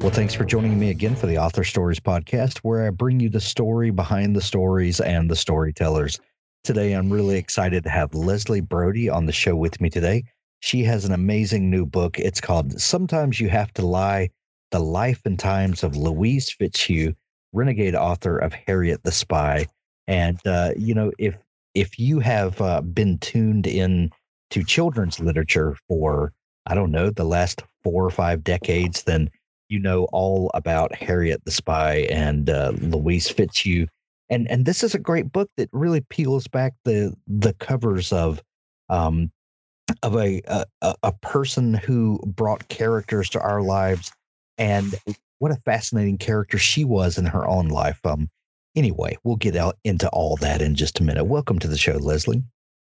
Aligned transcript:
Well, 0.00 0.10
thanks 0.10 0.34
for 0.34 0.44
joining 0.44 0.78
me 0.78 0.90
again 0.90 1.16
for 1.16 1.26
the 1.26 1.38
Author 1.38 1.64
Stories 1.64 1.98
podcast, 1.98 2.58
where 2.58 2.86
I 2.86 2.90
bring 2.90 3.18
you 3.18 3.30
the 3.30 3.40
story 3.40 3.90
behind 3.90 4.36
the 4.36 4.42
stories 4.42 5.00
and 5.00 5.30
the 5.30 5.34
storytellers. 5.34 6.20
Today, 6.64 6.92
I'm 6.92 7.10
really 7.10 7.38
excited 7.38 7.82
to 7.84 7.90
have 7.90 8.14
Leslie 8.14 8.60
Brody 8.60 9.08
on 9.08 9.24
the 9.24 9.32
show 9.32 9.56
with 9.56 9.80
me 9.80 9.88
today. 9.88 10.24
She 10.60 10.84
has 10.84 11.06
an 11.06 11.12
amazing 11.12 11.70
new 11.70 11.86
book. 11.86 12.18
It's 12.18 12.42
called 12.42 12.78
Sometimes 12.78 13.40
You 13.40 13.48
Have 13.48 13.72
to 13.72 13.86
Lie 13.86 14.30
The 14.70 14.80
Life 14.80 15.22
and 15.24 15.38
Times 15.38 15.82
of 15.82 15.96
Louise 15.96 16.50
Fitzhugh, 16.50 17.14
renegade 17.54 17.94
author 17.94 18.36
of 18.36 18.52
Harriet 18.52 19.02
the 19.02 19.12
Spy. 19.12 19.66
And, 20.06 20.38
uh, 20.46 20.72
you 20.76 20.94
know, 20.94 21.10
if 21.18 21.36
if 21.74 21.98
you 21.98 22.20
have 22.20 22.60
uh, 22.60 22.82
been 22.82 23.18
tuned 23.18 23.66
in 23.66 24.10
to 24.50 24.62
children's 24.62 25.20
literature 25.20 25.76
for, 25.88 26.32
I 26.66 26.74
don't 26.74 26.92
know, 26.92 27.10
the 27.10 27.24
last 27.24 27.62
four 27.82 28.04
or 28.04 28.10
five 28.10 28.44
decades, 28.44 29.02
then 29.02 29.30
you 29.68 29.78
know 29.78 30.04
all 30.12 30.50
about 30.54 30.94
Harriet 30.94 31.44
the 31.44 31.50
Spy 31.50 32.06
and 32.10 32.50
uh, 32.50 32.72
Louise 32.80 33.28
Fitzhugh. 33.28 33.86
And 34.28 34.50
and 34.50 34.66
this 34.66 34.82
is 34.82 34.94
a 34.94 34.98
great 34.98 35.32
book 35.32 35.50
that 35.56 35.68
really 35.72 36.00
peels 36.00 36.48
back 36.48 36.74
the 36.84 37.14
the 37.26 37.52
covers 37.54 38.12
of 38.12 38.42
um, 38.88 39.30
of 40.02 40.16
a, 40.16 40.42
a 40.46 40.94
a 41.02 41.12
person 41.12 41.74
who 41.74 42.18
brought 42.26 42.68
characters 42.68 43.28
to 43.30 43.40
our 43.40 43.62
lives, 43.62 44.12
and 44.58 44.94
what 45.38 45.52
a 45.52 45.60
fascinating 45.64 46.18
character 46.18 46.58
she 46.58 46.84
was 46.84 47.18
in 47.18 47.26
her 47.26 47.46
own 47.46 47.68
life. 47.68 48.04
Um, 48.04 48.28
anyway, 48.74 49.16
we'll 49.22 49.36
get 49.36 49.56
out 49.56 49.76
into 49.84 50.08
all 50.08 50.36
that 50.36 50.60
in 50.60 50.74
just 50.74 50.98
a 50.98 51.04
minute. 51.04 51.24
Welcome 51.24 51.58
to 51.60 51.68
the 51.68 51.78
show, 51.78 51.96
Leslie. 51.96 52.42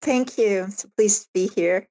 Thank 0.03 0.39
you. 0.39 0.69
So 0.71 0.89
pleased 0.97 1.25
to 1.25 1.29
be 1.35 1.51
here. 1.55 1.87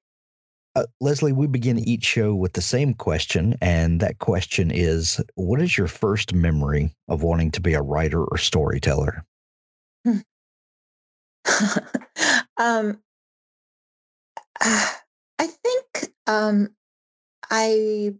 Uh, 0.76 0.86
Leslie, 1.00 1.32
we 1.32 1.48
begin 1.48 1.78
each 1.80 2.04
show 2.04 2.34
with 2.34 2.52
the 2.52 2.62
same 2.62 2.94
question, 2.94 3.56
and 3.60 3.98
that 4.00 4.18
question 4.18 4.70
is 4.70 5.20
What 5.34 5.60
is 5.60 5.76
your 5.76 5.88
first 5.88 6.32
memory 6.32 6.94
of 7.08 7.22
wanting 7.22 7.50
to 7.52 7.60
be 7.60 7.74
a 7.74 7.82
writer 7.82 8.24
or 8.24 8.38
storyteller? 8.38 9.24
um, 12.56 13.00
I 14.60 15.46
think 15.46 16.12
um, 16.26 16.68
I 17.50 18.14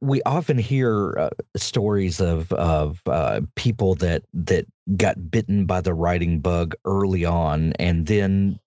we 0.00 0.22
often 0.22 0.58
hear 0.58 1.18
uh, 1.18 1.30
stories 1.56 2.20
of 2.20 2.52
of 2.52 3.00
uh, 3.06 3.40
people 3.54 3.94
that 3.96 4.22
that 4.32 4.66
got 4.96 5.30
bitten 5.30 5.66
by 5.66 5.80
the 5.80 5.94
writing 5.94 6.40
bug 6.40 6.74
early 6.84 7.24
on, 7.24 7.72
and 7.78 8.06
then 8.06 8.58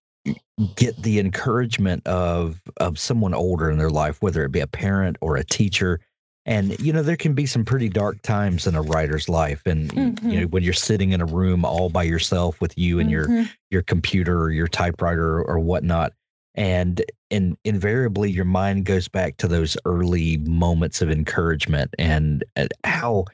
get 0.76 1.02
the 1.02 1.20
encouragement 1.20 2.06
of 2.08 2.62
of 2.78 3.00
someone 3.00 3.34
older 3.34 3.70
in 3.70 3.78
their 3.78 3.90
life, 3.90 4.22
whether 4.22 4.44
it 4.44 4.52
be 4.52 4.60
a 4.60 4.68
parent 4.68 5.18
or 5.22 5.38
a 5.38 5.44
teacher. 5.44 6.00
And 6.46 6.78
you 6.80 6.92
know 6.92 7.04
there 7.04 7.16
can 7.16 7.34
be 7.34 7.46
some 7.46 7.64
pretty 7.64 7.88
dark 7.88 8.22
times 8.22 8.68
in 8.68 8.76
a 8.76 8.82
writer's 8.82 9.30
life, 9.30 9.62
and 9.66 9.90
mm-hmm. 9.90 10.30
you 10.30 10.42
know 10.42 10.48
when 10.48 10.64
you're 10.64 10.74
sitting 10.74 11.12
in 11.12 11.22
a 11.22 11.26
room 11.26 11.64
all 11.64 11.90
by 11.90 12.04
yourself 12.04 12.60
with 12.60 12.78
you 12.78 13.00
and 13.00 13.10
mm-hmm. 13.10 13.34
your 13.34 13.46
your 13.72 13.82
computer 13.82 14.42
or 14.42 14.52
your 14.52 14.68
typewriter 14.68 15.42
or 15.42 15.60
whatnot 15.60 16.14
and 16.56 17.04
and 17.32 17.58
invariably 17.64 18.30
your 18.30 18.46
mind 18.46 18.86
goes 18.86 19.08
back 19.08 19.38
to 19.38 19.48
those 19.48 19.76
early 19.86 20.38
moments 20.38 21.02
of 21.02 21.10
encouragement 21.10 21.94
and, 21.98 22.44
and 22.56 22.72
how 22.84 23.26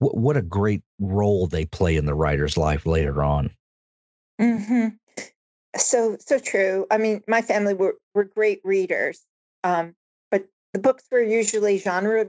w- 0.00 0.18
what 0.20 0.36
a 0.36 0.42
great 0.42 0.82
role 1.00 1.46
they 1.46 1.64
play 1.64 1.96
in 1.96 2.06
the 2.06 2.14
writer's 2.14 2.56
life 2.56 2.86
later 2.86 3.22
on. 3.22 3.50
Mm-hmm. 4.40 4.88
so 5.76 6.16
so 6.20 6.38
true. 6.38 6.86
I 6.90 6.98
mean 6.98 7.22
my 7.26 7.42
family 7.42 7.74
were, 7.74 7.96
were 8.14 8.24
great 8.24 8.60
readers 8.64 9.20
um, 9.64 9.94
but 10.30 10.46
the 10.72 10.78
books 10.78 11.04
were 11.10 11.22
usually 11.22 11.78
genre 11.78 12.24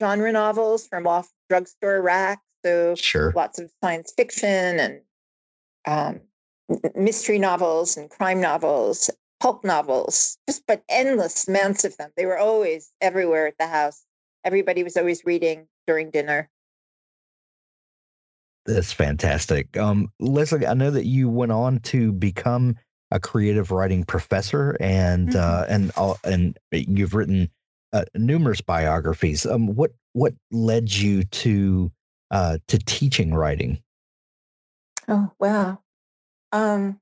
genre 0.00 0.32
novels 0.32 0.86
from 0.86 1.06
off 1.06 1.30
drugstore 1.48 2.02
racks 2.02 2.42
so 2.64 2.94
sure. 2.96 3.32
lots 3.36 3.60
of 3.60 3.70
science 3.82 4.12
fiction 4.16 4.80
and 4.80 5.00
um, 5.86 6.20
mystery 6.96 7.38
novels 7.38 7.96
and 7.96 8.10
crime 8.10 8.40
novels 8.40 9.08
pulp 9.40 9.64
novels, 9.64 10.38
just 10.48 10.66
but 10.66 10.82
endless 10.88 11.48
amounts 11.48 11.84
of 11.84 11.96
them. 11.96 12.10
They 12.16 12.26
were 12.26 12.38
always 12.38 12.92
everywhere 13.00 13.46
at 13.46 13.58
the 13.58 13.66
house. 13.66 14.04
Everybody 14.44 14.82
was 14.82 14.96
always 14.96 15.24
reading 15.24 15.66
during 15.86 16.10
dinner. 16.10 16.48
That's 18.66 18.92
fantastic. 18.92 19.76
Um, 19.76 20.10
Leslie, 20.18 20.66
I 20.66 20.74
know 20.74 20.90
that 20.90 21.06
you 21.06 21.28
went 21.28 21.52
on 21.52 21.78
to 21.80 22.12
become 22.12 22.76
a 23.12 23.20
creative 23.20 23.70
writing 23.70 24.04
professor, 24.04 24.76
and 24.80 25.28
mm-hmm. 25.30 25.38
uh, 25.38 25.64
and 25.68 25.92
uh, 25.96 26.14
and 26.24 26.58
you've 26.72 27.14
written 27.14 27.48
uh, 27.92 28.04
numerous 28.14 28.60
biographies. 28.60 29.46
Um, 29.46 29.68
what 29.74 29.92
what 30.12 30.34
led 30.50 30.92
you 30.92 31.22
to 31.22 31.92
uh, 32.30 32.58
to 32.68 32.78
teaching 32.78 33.32
writing? 33.32 33.78
Oh 35.08 35.30
wow. 35.38 35.78
Um, 36.52 37.00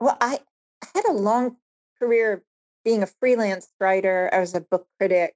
well, 0.00 0.16
I 0.20 0.34
I 0.34 0.40
had 0.96 1.04
a 1.06 1.12
long 1.12 1.56
career 1.98 2.42
being 2.84 3.02
a 3.02 3.06
freelance 3.06 3.68
writer. 3.80 4.30
I 4.32 4.40
was 4.40 4.54
a 4.54 4.60
book 4.60 4.86
critic, 4.98 5.34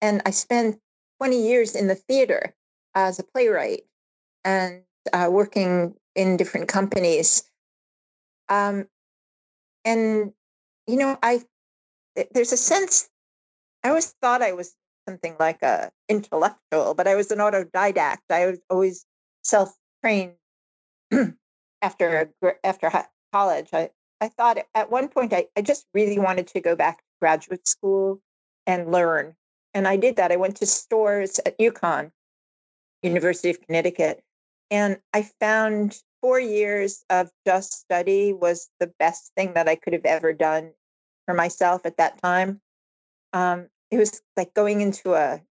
and 0.00 0.22
I 0.24 0.30
spent 0.30 0.80
20 1.18 1.46
years 1.46 1.74
in 1.74 1.88
the 1.88 1.94
theater 1.94 2.54
as 2.94 3.18
a 3.18 3.24
playwright 3.24 3.84
and 4.44 4.82
uh, 5.12 5.28
working 5.30 5.94
in 6.14 6.36
different 6.36 6.68
companies. 6.68 7.44
Um, 8.48 8.86
and 9.84 10.32
you 10.86 10.96
know, 10.96 11.18
I 11.22 11.42
there's 12.32 12.52
a 12.52 12.56
sense 12.56 13.08
I 13.84 13.88
always 13.90 14.14
thought 14.20 14.42
I 14.42 14.52
was 14.52 14.74
something 15.08 15.36
like 15.38 15.62
a 15.62 15.90
intellectual, 16.08 16.94
but 16.94 17.06
I 17.06 17.14
was 17.14 17.30
an 17.30 17.38
autodidact. 17.38 18.18
I 18.30 18.46
was 18.46 18.58
always 18.68 19.06
self-trained 19.42 20.34
after 21.82 22.32
after 22.64 23.04
college. 23.32 23.68
I, 23.72 23.90
I 24.20 24.28
thought 24.28 24.58
at 24.74 24.90
one 24.90 25.08
point 25.08 25.32
I, 25.32 25.46
I 25.56 25.62
just 25.62 25.86
really 25.92 26.18
wanted 26.18 26.46
to 26.48 26.60
go 26.60 26.74
back 26.74 26.98
to 26.98 27.04
graduate 27.20 27.68
school 27.68 28.20
and 28.66 28.90
learn. 28.90 29.34
And 29.74 29.86
I 29.86 29.96
did 29.96 30.16
that. 30.16 30.32
I 30.32 30.36
went 30.36 30.56
to 30.56 30.66
Storrs 30.66 31.38
at 31.44 31.58
UConn, 31.58 32.10
University 33.02 33.50
of 33.50 33.60
Connecticut, 33.60 34.22
and 34.70 34.98
I 35.12 35.22
found 35.38 36.00
four 36.22 36.40
years 36.40 37.04
of 37.10 37.30
just 37.46 37.72
study 37.72 38.32
was 38.32 38.68
the 38.80 38.92
best 38.98 39.32
thing 39.36 39.54
that 39.54 39.68
I 39.68 39.76
could 39.76 39.92
have 39.92 40.06
ever 40.06 40.32
done 40.32 40.72
for 41.26 41.34
myself 41.34 41.84
at 41.84 41.98
that 41.98 42.20
time. 42.22 42.60
Um, 43.32 43.68
it 43.90 43.98
was 43.98 44.22
like 44.36 44.54
going 44.54 44.80
into 44.80 45.14
a 45.14 45.42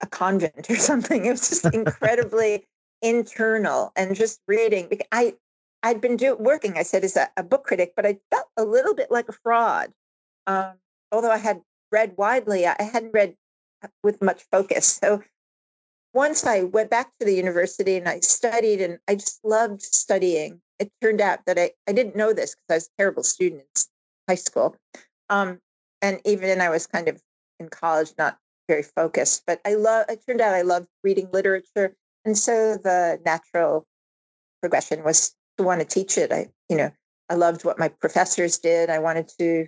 a 0.00 0.06
convent 0.06 0.70
or 0.70 0.76
something. 0.76 1.24
It 1.24 1.30
was 1.30 1.48
just 1.48 1.64
incredibly 1.74 2.66
internal 3.02 3.92
and 3.96 4.14
just 4.14 4.40
reading. 4.46 4.88
I 5.12 5.34
I'd 5.82 6.00
been 6.00 6.16
do, 6.16 6.36
working, 6.36 6.76
I 6.76 6.82
said, 6.82 7.04
as 7.04 7.16
a, 7.16 7.28
a, 7.36 7.42
book 7.42 7.64
critic, 7.64 7.92
but 7.94 8.04
I 8.04 8.18
felt 8.30 8.48
a 8.56 8.64
little 8.64 8.94
bit 8.94 9.10
like 9.10 9.28
a 9.28 9.32
fraud. 9.32 9.92
Um, 10.46 10.72
although 11.12 11.30
I 11.30 11.38
had 11.38 11.62
read 11.92 12.14
widely, 12.16 12.66
I 12.66 12.82
hadn't 12.82 13.12
read 13.14 13.36
with 14.02 14.20
much 14.20 14.42
focus. 14.50 14.98
So 15.00 15.22
once 16.12 16.44
I 16.44 16.62
went 16.62 16.90
back 16.90 17.12
to 17.18 17.26
the 17.26 17.34
university 17.34 17.96
and 17.96 18.08
I 18.08 18.20
studied, 18.20 18.80
and 18.80 18.98
I 19.06 19.14
just 19.14 19.44
loved 19.44 19.82
studying. 19.82 20.60
It 20.78 20.90
turned 21.00 21.20
out 21.20 21.40
that 21.46 21.58
I, 21.58 21.72
I 21.86 21.92
didn't 21.92 22.16
know 22.16 22.32
this 22.32 22.54
because 22.54 22.70
I 22.70 22.74
was 22.74 22.86
a 22.86 22.96
terrible 22.98 23.22
student 23.22 23.62
in 23.74 24.32
high 24.32 24.34
school. 24.36 24.76
Um, 25.28 25.60
and 26.02 26.20
even 26.24 26.48
then 26.48 26.60
I 26.60 26.70
was 26.70 26.86
kind 26.86 27.08
of 27.08 27.20
in 27.60 27.68
college, 27.68 28.12
not 28.18 28.38
very 28.68 28.82
focused, 28.82 29.44
but 29.46 29.60
I 29.64 29.74
love, 29.74 30.06
it 30.08 30.24
turned 30.26 30.40
out 30.40 30.54
I 30.54 30.62
loved 30.62 30.86
reading 31.02 31.28
literature. 31.32 31.94
And 32.24 32.36
so 32.36 32.76
the 32.76 33.20
natural 33.24 33.86
progression 34.60 35.04
was 35.04 35.34
want 35.64 35.80
to 35.80 35.86
teach 35.86 36.18
it. 36.18 36.32
I, 36.32 36.48
you 36.68 36.76
know, 36.76 36.90
I 37.28 37.34
loved 37.34 37.64
what 37.64 37.78
my 37.78 37.88
professors 37.88 38.58
did. 38.58 38.90
I 38.90 38.98
wanted 38.98 39.28
to 39.38 39.66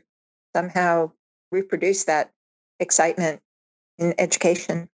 somehow 0.54 1.12
reproduce 1.52 2.04
that 2.04 2.30
excitement 2.78 3.40
in 3.98 4.14
education. 4.18 4.88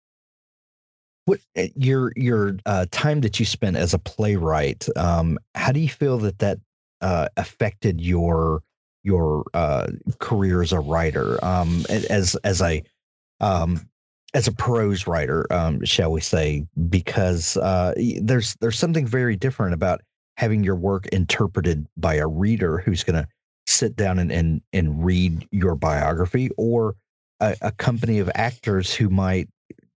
What 1.24 1.40
eh, 1.56 1.68
your 1.76 2.12
your 2.16 2.56
uh, 2.66 2.86
time 2.90 3.20
that 3.20 3.38
you 3.38 3.46
spent 3.46 3.76
as 3.76 3.94
a 3.94 3.98
playwright? 3.98 4.88
Um, 4.96 5.38
how 5.54 5.72
do 5.72 5.80
you 5.80 5.88
feel 5.88 6.18
that 6.18 6.38
that 6.38 6.58
uh, 7.00 7.28
affected 7.36 8.00
your 8.00 8.62
your 9.04 9.44
uh, 9.54 9.88
career 10.18 10.62
as 10.62 10.72
a 10.72 10.80
writer? 10.80 11.42
Um, 11.44 11.84
as 11.88 12.34
as 12.36 12.60
a 12.60 12.82
um, 13.40 13.88
as 14.34 14.48
a 14.48 14.52
prose 14.52 15.06
writer, 15.06 15.46
um, 15.52 15.84
shall 15.84 16.10
we 16.10 16.20
say? 16.20 16.66
Because 16.88 17.56
uh, 17.58 17.94
there's 18.20 18.56
there's 18.56 18.78
something 18.78 19.06
very 19.06 19.36
different 19.36 19.74
about 19.74 20.00
having 20.42 20.64
your 20.64 20.74
work 20.74 21.06
interpreted 21.12 21.86
by 21.96 22.16
a 22.16 22.26
reader 22.26 22.78
who's 22.78 23.04
going 23.04 23.14
to 23.14 23.28
sit 23.68 23.94
down 23.94 24.18
and, 24.18 24.32
and 24.32 24.60
and 24.72 25.04
read 25.04 25.46
your 25.52 25.76
biography, 25.76 26.50
or 26.56 26.96
a, 27.38 27.54
a 27.62 27.70
company 27.70 28.18
of 28.18 28.28
actors 28.34 28.92
who 28.92 29.08
might 29.08 29.48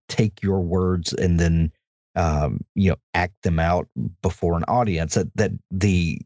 take 0.07 0.41
your 0.41 0.61
words 0.61 1.11
and 1.11 1.37
then 1.37 1.69
um, 2.15 2.61
you 2.75 2.89
know 2.89 2.95
act 3.13 3.33
them 3.43 3.59
out 3.59 3.89
before 4.21 4.55
an 4.55 4.63
audience 4.69 5.15
that 5.15 5.27
that 5.35 5.51
the 5.69 6.17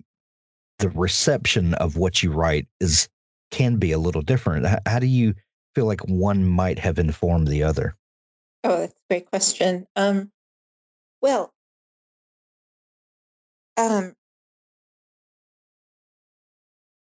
the 0.78 0.90
reception 0.90 1.74
of 1.76 1.98
what 1.98 2.22
you 2.22 2.32
write 2.32 2.68
is 2.80 3.10
can 3.50 3.78
be 3.78 3.92
a 3.92 3.98
little 3.98 4.22
different. 4.22 4.68
How, 4.68 4.80
how 4.86 5.00
do 5.00 5.08
you 5.08 5.34
feel 5.74 5.86
like 5.86 6.02
one 6.02 6.48
might 6.48 6.78
have 6.78 7.00
informed 7.00 7.48
the 7.48 7.64
other? 7.64 7.96
Oh 8.64 8.82
that's 8.82 8.94
a 8.94 9.08
great 9.10 9.32
question. 9.32 9.88
Um, 9.96 10.32
well 11.24 11.52
um, 13.78 14.14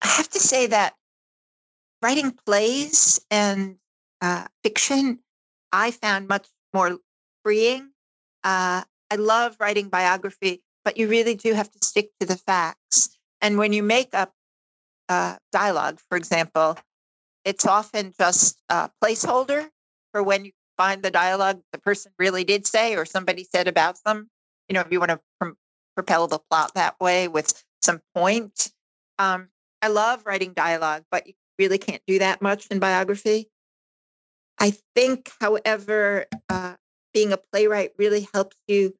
i 0.01 0.07
have 0.07 0.29
to 0.29 0.39
say 0.39 0.67
that 0.67 0.95
writing 2.01 2.31
plays 2.45 3.19
and 3.31 3.77
uh, 4.21 4.45
fiction 4.63 5.19
i 5.71 5.91
found 5.91 6.27
much 6.27 6.47
more 6.73 6.97
freeing. 7.45 7.91
Uh, 8.44 8.83
I 9.09 9.15
love 9.15 9.56
writing 9.59 9.89
biography, 9.89 10.62
but 10.83 10.97
you 10.97 11.07
really 11.07 11.35
do 11.35 11.53
have 11.53 11.71
to 11.71 11.79
stick 11.85 12.09
to 12.19 12.25
the 12.25 12.35
facts. 12.35 13.17
And 13.39 13.57
when 13.57 13.71
you 13.71 13.83
make 13.83 14.13
up 14.13 14.33
uh, 15.07 15.38
dialogue, 15.51 16.00
for 16.09 16.17
example, 16.17 16.77
it's 17.45 17.65
often 17.65 18.13
just 18.19 18.59
a 18.69 18.89
placeholder 19.01 19.69
for 20.12 20.23
when 20.23 20.45
you 20.45 20.51
find 20.77 21.03
the 21.03 21.12
dialogue 21.12 21.62
the 21.71 21.77
person 21.77 22.12
really 22.19 22.44
did 22.44 22.67
say 22.67 22.95
or 22.95 23.06
somebody 23.06 23.44
said 23.44 23.67
about 23.67 23.97
them. 24.03 24.29
You 24.67 24.73
know, 24.73 24.81
if 24.81 24.91
you 24.91 25.00
want 25.00 25.12
to 25.12 25.53
propel 25.95 26.27
the 26.27 26.39
plot 26.39 26.74
that 26.75 27.00
way 27.00 27.27
with 27.27 27.63
some 27.81 28.01
point. 28.13 28.71
Um, 29.18 29.50
I 29.81 29.88
love 29.88 30.25
writing 30.25 30.53
dialogue, 30.53 31.03
but 31.09 31.27
you 31.27 31.33
really 31.57 31.77
can't 31.77 32.01
do 32.06 32.19
that 32.19 32.42
much 32.42 32.68
in 32.68 32.80
biography. 32.80 33.50
I 34.59 34.74
think, 34.95 35.31
however, 35.39 36.25
uh, 36.50 36.75
being 37.13 37.33
a 37.33 37.38
playwright 37.38 37.92
really 37.97 38.27
helps 38.33 38.56
you 38.68 38.94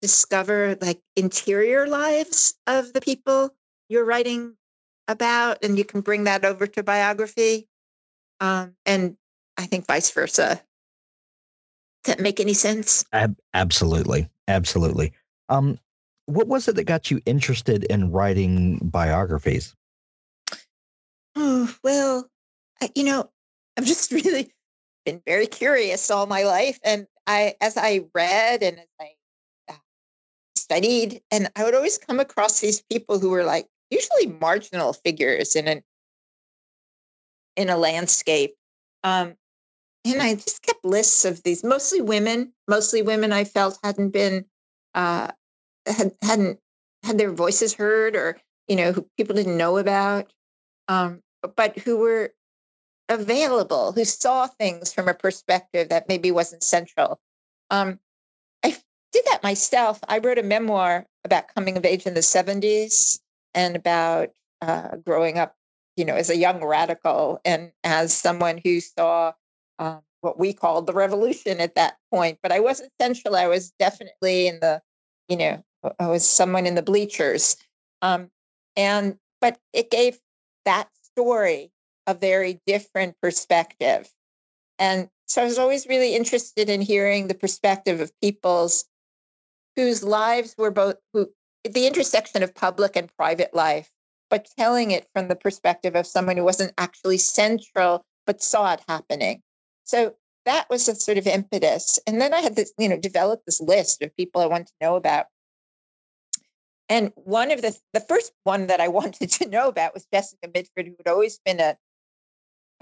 discover 0.00 0.76
like 0.80 1.00
interior 1.16 1.86
lives 1.86 2.54
of 2.66 2.92
the 2.92 3.00
people 3.00 3.50
you're 3.88 4.04
writing 4.04 4.56
about, 5.08 5.58
and 5.64 5.78
you 5.78 5.84
can 5.84 6.00
bring 6.00 6.24
that 6.24 6.44
over 6.44 6.66
to 6.66 6.82
biography. 6.82 7.68
Um, 8.40 8.74
and 8.86 9.16
I 9.56 9.66
think 9.66 9.86
vice 9.86 10.10
versa. 10.10 10.60
Does 12.04 12.16
that 12.16 12.20
make 12.20 12.40
any 12.40 12.54
sense? 12.54 13.04
Ab- 13.12 13.38
absolutely, 13.54 14.28
absolutely. 14.48 15.12
Um, 15.48 15.78
what 16.26 16.46
was 16.46 16.68
it 16.68 16.76
that 16.76 16.84
got 16.84 17.10
you 17.10 17.20
interested 17.26 17.84
in 17.84 18.10
writing 18.10 18.78
biographies? 18.82 19.74
Oh 21.36 21.74
well, 21.84 22.28
you 22.94 23.04
know, 23.04 23.30
I've 23.76 23.86
just 23.86 24.10
really 24.12 24.52
been 25.04 25.22
very 25.26 25.46
curious 25.46 26.10
all 26.10 26.26
my 26.26 26.44
life. 26.44 26.78
And 26.84 27.06
I, 27.26 27.54
as 27.60 27.76
I 27.76 28.06
read 28.14 28.62
and 28.62 28.78
as 28.78 28.86
I 29.00 29.10
uh, 29.68 29.76
studied, 30.56 31.20
and 31.30 31.50
I 31.56 31.64
would 31.64 31.74
always 31.74 31.98
come 31.98 32.20
across 32.20 32.60
these 32.60 32.82
people 32.82 33.18
who 33.18 33.30
were 33.30 33.44
like 33.44 33.66
usually 33.90 34.26
marginal 34.40 34.92
figures 34.92 35.56
in 35.56 35.68
an 35.68 35.82
in 37.56 37.68
a 37.68 37.76
landscape. 37.76 38.54
Um, 39.04 39.34
and 40.04 40.22
I 40.22 40.34
just 40.34 40.62
kept 40.62 40.84
lists 40.84 41.24
of 41.24 41.42
these, 41.42 41.62
mostly 41.62 42.00
women, 42.00 42.52
mostly 42.66 43.02
women 43.02 43.32
I 43.32 43.44
felt 43.44 43.78
hadn't 43.84 44.10
been 44.10 44.46
uh, 44.94 45.28
had 45.86 46.12
hadn't 46.22 46.58
had 47.02 47.18
their 47.18 47.32
voices 47.32 47.74
heard 47.74 48.16
or 48.16 48.38
you 48.68 48.76
know 48.76 48.92
who 48.92 49.06
people 49.16 49.34
didn't 49.34 49.56
know 49.56 49.78
about, 49.78 50.32
um, 50.88 51.20
but 51.56 51.78
who 51.78 51.98
were 51.98 52.32
available, 53.08 53.92
who 53.92 54.04
saw 54.04 54.46
things 54.46 54.92
from 54.92 55.08
a 55.08 55.14
perspective 55.14 55.88
that 55.88 56.08
maybe 56.08 56.30
wasn't 56.30 56.62
central. 56.62 57.20
Um, 57.70 57.98
I 58.64 58.76
did 59.12 59.24
that 59.26 59.42
myself. 59.42 60.00
I 60.08 60.18
wrote 60.18 60.38
a 60.38 60.42
memoir 60.42 61.06
about 61.24 61.54
coming 61.54 61.76
of 61.76 61.84
age 61.84 62.06
in 62.06 62.14
the 62.14 62.20
70s 62.20 63.20
and 63.54 63.76
about 63.76 64.30
uh, 64.60 64.96
growing 64.96 65.38
up, 65.38 65.54
you 65.96 66.04
know, 66.04 66.14
as 66.14 66.30
a 66.30 66.36
young 66.36 66.64
radical 66.64 67.40
and 67.44 67.72
as 67.84 68.14
someone 68.14 68.60
who 68.64 68.80
saw 68.80 69.32
um, 69.78 70.00
what 70.20 70.38
we 70.38 70.52
called 70.52 70.86
the 70.86 70.92
revolution 70.92 71.60
at 71.60 71.74
that 71.74 71.96
point. 72.10 72.38
But 72.42 72.52
I 72.52 72.60
wasn't 72.60 72.92
central. 73.00 73.36
I 73.36 73.48
was 73.48 73.72
definitely 73.78 74.46
in 74.46 74.60
the, 74.60 74.80
you 75.28 75.36
know, 75.36 75.62
I 75.98 76.06
was 76.06 76.28
someone 76.28 76.66
in 76.66 76.74
the 76.74 76.82
bleachers. 76.82 77.56
Um, 78.02 78.30
and, 78.76 79.16
but 79.40 79.58
it 79.72 79.90
gave 79.90 80.18
that 80.64 80.88
story 81.02 81.70
a 82.06 82.14
very 82.14 82.60
different 82.66 83.16
perspective. 83.20 84.10
And 84.78 85.08
so 85.26 85.42
I 85.42 85.44
was 85.44 85.58
always 85.58 85.86
really 85.86 86.14
interested 86.14 86.68
in 86.68 86.80
hearing 86.80 87.28
the 87.28 87.34
perspective 87.34 88.00
of 88.00 88.12
people's 88.20 88.84
whose 89.76 90.02
lives 90.02 90.54
were 90.58 90.70
both 90.70 90.96
who 91.12 91.30
the 91.64 91.86
intersection 91.86 92.42
of 92.42 92.54
public 92.54 92.96
and 92.96 93.14
private 93.16 93.54
life, 93.54 93.88
but 94.28 94.48
telling 94.58 94.90
it 94.90 95.06
from 95.14 95.28
the 95.28 95.36
perspective 95.36 95.94
of 95.94 96.06
someone 96.06 96.36
who 96.36 96.44
wasn't 96.44 96.74
actually 96.76 97.18
central 97.18 98.04
but 98.26 98.42
saw 98.42 98.72
it 98.72 98.80
happening. 98.88 99.42
So 99.84 100.14
that 100.44 100.68
was 100.68 100.88
a 100.88 100.94
sort 100.94 101.18
of 101.18 101.26
impetus. 101.26 101.98
And 102.06 102.20
then 102.20 102.34
I 102.34 102.40
had 102.40 102.56
this, 102.56 102.72
you 102.78 102.88
know, 102.88 102.98
developed 102.98 103.46
this 103.46 103.60
list 103.60 104.02
of 104.02 104.16
people 104.16 104.40
I 104.40 104.46
wanted 104.46 104.68
to 104.68 104.72
know 104.80 104.96
about. 104.96 105.26
And 106.92 107.10
one 107.16 107.50
of 107.50 107.62
the 107.62 107.74
the 107.94 108.00
first 108.00 108.32
one 108.44 108.66
that 108.66 108.78
I 108.78 108.88
wanted 108.98 109.30
to 109.30 109.48
know 109.48 109.68
about 109.68 109.94
was 109.94 110.06
Jessica 110.12 110.46
Mitford, 110.54 110.88
who 110.88 110.94
had 110.98 111.10
always 111.10 111.40
been 111.42 111.58
a 111.58 111.78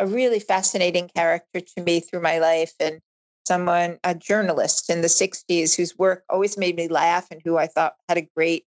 a 0.00 0.06
really 0.06 0.40
fascinating 0.40 1.08
character 1.14 1.60
to 1.60 1.82
me 1.82 2.00
through 2.00 2.22
my 2.22 2.38
life 2.38 2.72
and 2.80 3.00
someone, 3.46 3.98
a 4.02 4.14
journalist 4.14 4.90
in 4.90 5.02
the 5.02 5.08
60s 5.08 5.76
whose 5.76 5.96
work 5.98 6.24
always 6.28 6.56
made 6.56 6.74
me 6.74 6.88
laugh 6.88 7.28
and 7.30 7.40
who 7.44 7.58
I 7.58 7.66
thought 7.66 7.96
had 8.08 8.16
a 8.16 8.28
great 8.34 8.64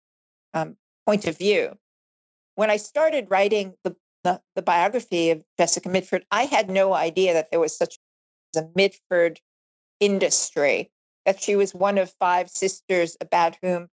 um, 0.55 0.77
point 1.07 1.27
of 1.27 1.39
view. 1.39 1.77
When 2.55 2.71
I 2.71 2.77
started 2.77 3.27
writing 3.29 3.75
the 3.83 3.97
the, 4.23 4.41
the 4.55 4.63
biography 4.63 5.31
of 5.31 5.43
Jessica 5.59 5.89
Mitford, 5.89 6.25
I 6.31 6.45
had 6.45 6.71
no 6.71 6.93
idea 6.95 7.33
that 7.33 7.51
there 7.51 7.59
was 7.59 7.77
such 7.77 7.99
a 8.57 8.63
Mitford 8.77 9.41
industry, 9.99 10.93
that 11.27 11.43
she 11.43 11.57
was 11.57 11.75
one 11.75 11.99
of 11.99 12.15
five 12.21 12.49
sisters 12.49 13.17
about 13.21 13.57
whom 13.61 13.89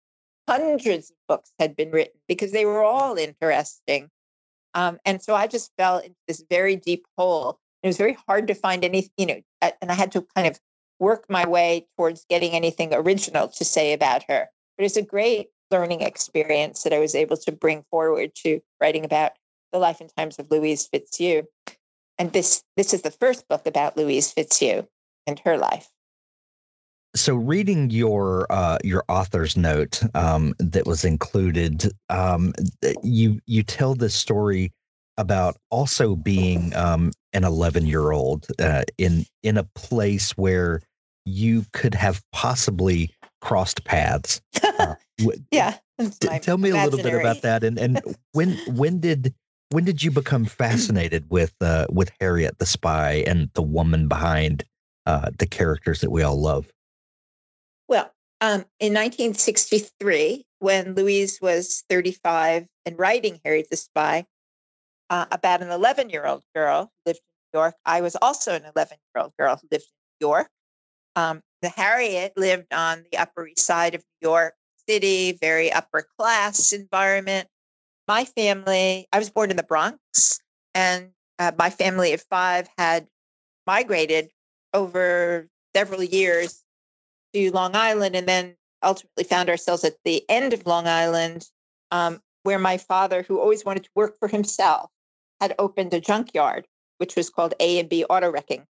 hundreds 0.48 1.10
of 1.10 1.16
books 1.28 1.52
had 1.58 1.76
been 1.76 1.90
written 1.90 2.18
because 2.28 2.52
they 2.52 2.64
were 2.64 2.82
all 2.82 3.16
interesting. 3.16 4.10
Um, 4.74 4.98
and 5.04 5.22
so 5.22 5.34
I 5.34 5.46
just 5.46 5.72
fell 5.78 5.98
into 5.98 6.16
this 6.28 6.44
very 6.50 6.76
deep 6.76 7.06
hole. 7.16 7.58
It 7.82 7.86
was 7.86 7.96
very 7.96 8.16
hard 8.26 8.48
to 8.48 8.54
find 8.54 8.84
any, 8.84 9.10
you 9.16 9.26
know, 9.26 9.40
and 9.62 9.90
I 9.90 9.94
had 9.94 10.12
to 10.12 10.26
kind 10.34 10.46
of 10.46 10.58
work 10.98 11.26
my 11.28 11.46
way 11.46 11.86
towards 11.96 12.24
getting 12.28 12.52
anything 12.52 12.92
original 12.92 13.48
to 13.48 13.64
say 13.64 13.92
about 13.92 14.24
her. 14.28 14.48
But 14.76 14.84
it's 14.84 14.96
a 14.96 15.02
great 15.02 15.48
learning 15.70 16.02
experience 16.02 16.82
that 16.82 16.92
I 16.92 16.98
was 16.98 17.14
able 17.14 17.36
to 17.38 17.52
bring 17.52 17.84
forward 17.90 18.34
to 18.44 18.60
writing 18.80 19.04
about 19.04 19.32
the 19.72 19.78
life 19.78 20.00
and 20.00 20.10
times 20.16 20.38
of 20.38 20.50
Louise 20.50 20.86
Fitzhugh. 20.86 21.42
And 22.18 22.32
this 22.32 22.62
this 22.76 22.94
is 22.94 23.02
the 23.02 23.10
first 23.10 23.46
book 23.48 23.66
about 23.66 23.96
Louise 23.96 24.32
Fitzhugh 24.32 24.86
and 25.26 25.38
her 25.40 25.58
life. 25.58 25.88
So, 27.16 27.34
reading 27.34 27.88
your 27.88 28.46
uh, 28.50 28.76
your 28.84 29.02
author's 29.08 29.56
note 29.56 30.02
um, 30.14 30.54
that 30.58 30.86
was 30.86 31.04
included, 31.04 31.90
um, 32.10 32.52
you 33.02 33.40
you 33.46 33.62
tell 33.62 33.94
this 33.94 34.14
story 34.14 34.70
about 35.16 35.56
also 35.70 36.14
being 36.14 36.76
um, 36.76 37.10
an 37.32 37.44
11 37.44 37.86
year 37.86 38.12
old 38.12 38.46
uh, 38.60 38.82
in 38.98 39.24
in 39.42 39.56
a 39.56 39.64
place 39.74 40.32
where 40.32 40.82
you 41.24 41.64
could 41.72 41.94
have 41.94 42.22
possibly 42.32 43.10
crossed 43.40 43.84
paths. 43.84 44.42
Uh, 44.62 44.94
yeah. 45.50 45.78
tell 46.42 46.58
me 46.58 46.68
a 46.70 46.84
little 46.84 47.02
bit 47.02 47.14
about 47.14 47.40
that, 47.40 47.64
and 47.64 47.78
and 47.78 48.02
when 48.32 48.58
when 48.74 49.00
did 49.00 49.34
when 49.70 49.84
did 49.84 50.02
you 50.02 50.10
become 50.10 50.44
fascinated 50.62 51.30
with 51.30 51.54
uh, 51.62 51.86
with 51.88 52.10
Harriet 52.20 52.58
the 52.58 52.66
spy 52.66 53.24
and 53.26 53.48
the 53.54 53.62
woman 53.62 54.06
behind 54.06 54.64
uh, 55.06 55.30
the 55.38 55.46
characters 55.46 56.02
that 56.02 56.10
we 56.10 56.22
all 56.22 56.38
love? 56.38 56.70
Um, 58.40 58.64
in 58.80 58.92
1963, 58.92 60.44
when 60.58 60.94
Louise 60.94 61.38
was 61.40 61.84
35 61.88 62.66
and 62.84 62.98
writing 62.98 63.40
Harriet 63.44 63.68
the 63.70 63.76
Spy, 63.76 64.26
uh, 65.08 65.26
about 65.30 65.62
an 65.62 65.70
11 65.70 66.10
year 66.10 66.26
old 66.26 66.42
girl 66.54 66.90
lived 67.06 67.18
in 67.18 67.58
New 67.58 67.60
York. 67.60 67.74
I 67.84 68.00
was 68.00 68.16
also 68.16 68.54
an 68.54 68.64
11 68.64 68.98
year 69.14 69.22
old 69.22 69.32
girl 69.38 69.56
who 69.56 69.68
lived 69.70 69.84
in 69.84 70.26
New 70.26 70.28
York. 70.28 70.48
Um, 71.14 71.40
the 71.62 71.68
Harriet 71.68 72.34
lived 72.36 72.72
on 72.72 73.04
the 73.10 73.18
Upper 73.18 73.46
East 73.46 73.64
Side 73.64 73.94
of 73.94 74.04
New 74.20 74.28
York 74.28 74.54
City, 74.88 75.32
very 75.32 75.72
upper 75.72 76.06
class 76.18 76.72
environment. 76.72 77.48
My 78.06 78.24
family, 78.24 79.08
I 79.12 79.18
was 79.18 79.30
born 79.30 79.50
in 79.50 79.56
the 79.56 79.62
Bronx, 79.62 80.40
and 80.74 81.10
uh, 81.38 81.52
my 81.58 81.70
family 81.70 82.12
of 82.12 82.22
five 82.22 82.68
had 82.76 83.06
migrated 83.66 84.30
over 84.74 85.48
several 85.74 86.02
years 86.02 86.62
to 87.36 87.52
Long 87.52 87.76
Island 87.76 88.16
and 88.16 88.26
then 88.26 88.56
ultimately 88.82 89.24
found 89.24 89.50
ourselves 89.50 89.84
at 89.84 89.96
the 90.04 90.24
end 90.30 90.54
of 90.54 90.66
Long 90.66 90.86
Island, 90.86 91.46
um, 91.90 92.20
where 92.44 92.58
my 92.58 92.78
father, 92.78 93.22
who 93.22 93.38
always 93.38 93.64
wanted 93.64 93.84
to 93.84 93.90
work 93.94 94.18
for 94.18 94.28
himself, 94.28 94.90
had 95.40 95.54
opened 95.58 95.92
a 95.92 96.00
junkyard, 96.00 96.66
which 96.96 97.14
was 97.14 97.28
called 97.28 97.52
A 97.60 97.78
and 97.78 97.88
B 97.90 98.04
Auto 98.04 98.30
Wrecking. 98.30 98.66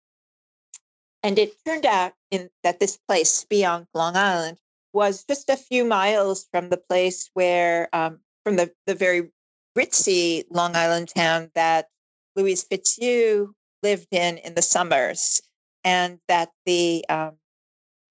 And 1.22 1.38
it 1.38 1.52
turned 1.66 1.84
out 1.84 2.14
in, 2.30 2.48
that 2.62 2.80
this 2.80 2.98
place, 3.06 3.44
Speonk, 3.44 3.86
Long 3.92 4.16
Island, 4.16 4.58
was 4.94 5.24
just 5.24 5.50
a 5.50 5.56
few 5.56 5.84
miles 5.84 6.46
from 6.50 6.70
the 6.70 6.78
place 6.78 7.28
where, 7.34 7.88
um, 7.92 8.20
from 8.44 8.56
the, 8.56 8.72
the 8.86 8.94
very 8.94 9.30
ritzy 9.76 10.44
Long 10.50 10.74
Island 10.74 11.10
town 11.14 11.50
that 11.54 11.88
Louise 12.36 12.62
Fitzhugh 12.62 13.52
lived 13.82 14.08
in 14.10 14.38
in 14.38 14.54
the 14.54 14.62
summers, 14.62 15.42
and 15.82 16.18
that 16.28 16.50
the 16.64 17.04
um, 17.08 17.32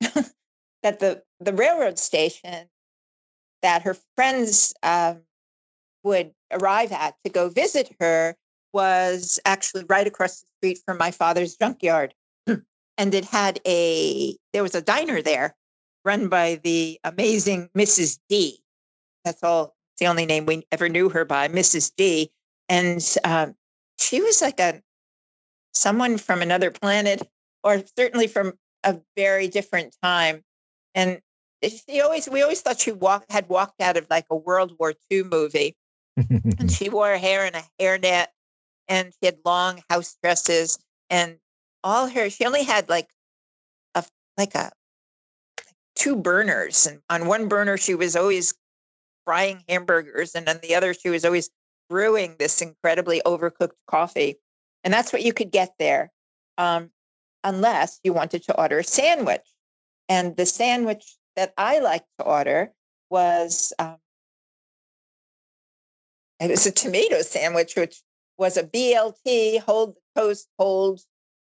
that 0.84 1.00
the 1.00 1.24
the 1.40 1.54
railroad 1.54 1.98
station 1.98 2.68
that 3.64 3.82
her 3.82 3.98
friends 4.16 4.74
um, 4.84 5.22
would 6.04 6.34
arrive 6.52 6.92
at 6.92 7.16
to 7.24 7.32
go 7.32 7.50
visit 7.50 7.96
her 8.00 8.36
was 8.74 9.40
actually 9.46 9.86
right 9.88 10.06
across 10.06 10.42
the 10.42 10.48
street 10.58 10.80
from 10.86 10.98
my 10.98 11.12
father's 11.12 11.56
junkyard. 11.56 12.14
and 12.48 13.14
it 13.14 13.26
had 13.26 13.60
a, 13.66 14.36
there 14.52 14.64
was 14.64 14.76
a 14.76 14.82
diner 14.82 15.22
there 15.22 15.56
run 16.06 16.28
by 16.28 16.60
the 16.64 17.00
amazing 17.04 17.70
Mrs. 17.78 18.20
D. 18.30 18.60
That's 19.24 19.44
all, 19.44 19.76
the 20.00 20.08
only 20.08 20.26
name 20.26 20.46
we 20.46 20.66
ever 20.72 20.90
knew 20.90 21.08
her 21.10 21.24
by, 21.24 21.48
Mrs. 21.48 21.92
D. 21.96 22.32
And 22.68 23.02
um, 23.24 23.56
she 24.00 24.22
was 24.22 24.42
like 24.42 24.60
a, 24.60 24.82
someone 25.74 26.18
from 26.18 26.42
another 26.42 26.72
planet 26.72 27.22
or 27.64 27.84
certainly 27.98 28.28
from 28.28 28.54
a 28.84 29.00
very 29.16 29.48
different 29.48 29.96
time. 30.02 30.44
And 30.96 31.20
she 31.64 32.02
always, 32.02 32.30
we 32.30 32.42
always 32.42 32.62
thought 32.62 32.80
she 32.80 32.92
walked, 32.92 33.32
had 33.32 33.48
walked 33.50 33.82
out 33.82 33.98
of 33.98 34.08
like 34.10 34.26
a 34.30 34.36
World 34.36 34.74
War 34.80 34.94
II 35.12 35.24
movie. 35.24 35.76
and 36.18 36.72
she 36.72 36.90
wore 36.90 37.10
her 37.10 37.18
hair 37.18 37.46
in 37.46 37.56
a 37.56 37.64
hairnet 37.80 38.28
and 38.88 39.14
she 39.14 39.26
had 39.26 39.38
long 39.46 39.82
house 39.90 40.18
dresses 40.22 40.78
and 41.10 41.38
all 41.84 42.08
her 42.08 42.30
she 42.30 42.46
only 42.46 42.64
had 42.64 42.90
like 42.90 43.08
a 43.96 44.04
like 44.38 44.56
a 44.56 44.72
two 45.96 46.16
burners 46.16 46.86
and 46.86 47.00
on 47.10 47.28
one 47.28 47.48
burner 47.48 47.78
she 47.78 47.96
was 47.96 48.16
always 48.16 48.54
frying 49.26 49.64
hamburgers 49.70 50.36
and 50.36 50.48
on 50.50 50.58
the 50.62 50.76
other 50.76 50.94
she 50.94 51.10
was 51.10 51.24
always 51.24 51.50
brewing 51.90 52.36
this 52.40 52.62
incredibly 52.62 53.22
overcooked 53.26 53.78
coffee 53.88 54.36
and 54.84 54.94
that's 54.94 55.14
what 55.14 55.24
you 55.24 55.34
could 55.34 55.52
get 55.52 55.74
there 55.80 56.12
um, 56.58 56.90
unless 57.44 58.00
you 58.04 58.14
wanted 58.14 58.44
to 58.44 58.56
order 58.60 58.80
a 58.80 58.84
sandwich 58.84 59.53
and 60.10 60.36
the 60.38 60.46
sandwich 60.46 61.16
that 61.36 61.54
i 61.58 61.80
liked 61.80 62.08
to 62.20 62.26
order 62.26 62.72
was 63.10 63.74
um, 63.80 63.98
it 66.40 66.50
was 66.50 66.66
a 66.66 66.72
tomato 66.72 67.22
sandwich 67.22 67.74
which 67.76 68.02
was 68.38 68.58
a 68.58 68.64
BLT, 68.64 69.60
hold 69.60 69.96
the 69.96 70.22
toast, 70.22 70.48
hold 70.58 71.02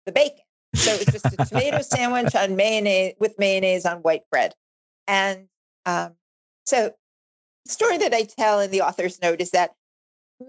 the 0.05 0.12
bacon. 0.12 0.43
So 0.75 0.91
it 0.91 1.05
was 1.05 1.22
just 1.22 1.34
a 1.34 1.46
tomato 1.46 1.81
sandwich 1.81 2.36
on 2.36 2.55
mayonnaise 2.55 3.15
with 3.20 3.38
mayonnaise 3.38 3.86
on 3.86 3.98
white 3.98 4.24
bread. 4.31 4.53
And 5.08 5.48
um, 5.86 6.13
so 6.65 6.91
the 7.65 7.72
story 7.72 7.98
that 8.00 8.13
I 8.13 8.24
tell 8.24 8.60
in 8.60 8.72
the 8.72 8.81
author's 8.81 9.22
note 9.22 9.41
is 9.41 9.51
that 9.51 9.72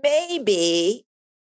maybe, 0.02 1.04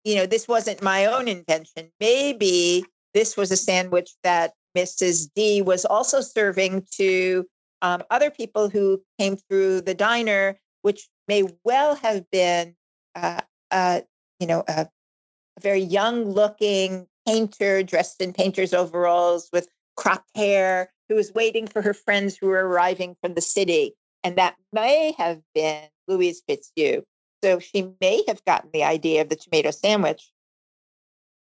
you 0.05 0.17
know, 0.17 0.27
this 0.27 0.49
wasn't 0.49 0.83
my 0.83 1.07
own 1.07 1.29
invention. 1.29 1.91
Maybe 2.01 2.85
this 3.15 3.37
was 3.37 3.51
a 3.51 3.57
sandwich 3.57 4.13
that 4.23 4.53
Mrs. 4.77 5.29
D 5.35 5.63
was 5.63 5.85
also 5.85 6.21
serving 6.21 6.87
to 6.97 7.47
um, 7.83 8.03
other 8.11 8.31
people 8.31 8.69
who 8.69 9.03
came 9.19 9.37
through 9.37 9.83
the 9.83 9.95
diner, 9.95 10.59
which 10.83 11.09
may 11.29 11.45
well 11.65 11.95
have 11.97 12.31
been 12.31 12.75
uh, 13.15 13.41
uh, 13.71 14.01
you 14.39 14.47
know, 14.47 14.65
a, 14.69 14.83
a 14.83 15.61
very 15.61 15.81
young 15.81 16.25
looking 16.25 17.07
painter 17.27 17.83
dressed 17.83 18.21
in 18.21 18.33
painter's 18.33 18.75
overalls 18.75 19.49
with 19.53 19.69
cropped 19.97 20.31
hair 20.35 20.93
who 21.09 21.15
was 21.15 21.33
waiting 21.33 21.67
for 21.67 21.83
her 21.83 21.95
friends 21.95 22.37
who 22.37 22.47
were 22.47 22.67
arriving 22.67 23.17
from 23.23 23.35
the 23.35 23.41
city. 23.41 23.95
And 24.25 24.37
that 24.37 24.57
may 24.73 25.15
have 25.19 25.41
been 25.55 25.85
Louise 26.09 26.43
Fitzhugh. 26.49 27.03
So 27.43 27.59
she 27.59 27.91
may 28.01 28.23
have 28.29 28.45
gotten 28.45 28.71
the 28.73 28.85
idea 28.85 29.23
of 29.23 29.29
the 29.29 29.37
tomato 29.37 29.71
sandwich 29.71 30.31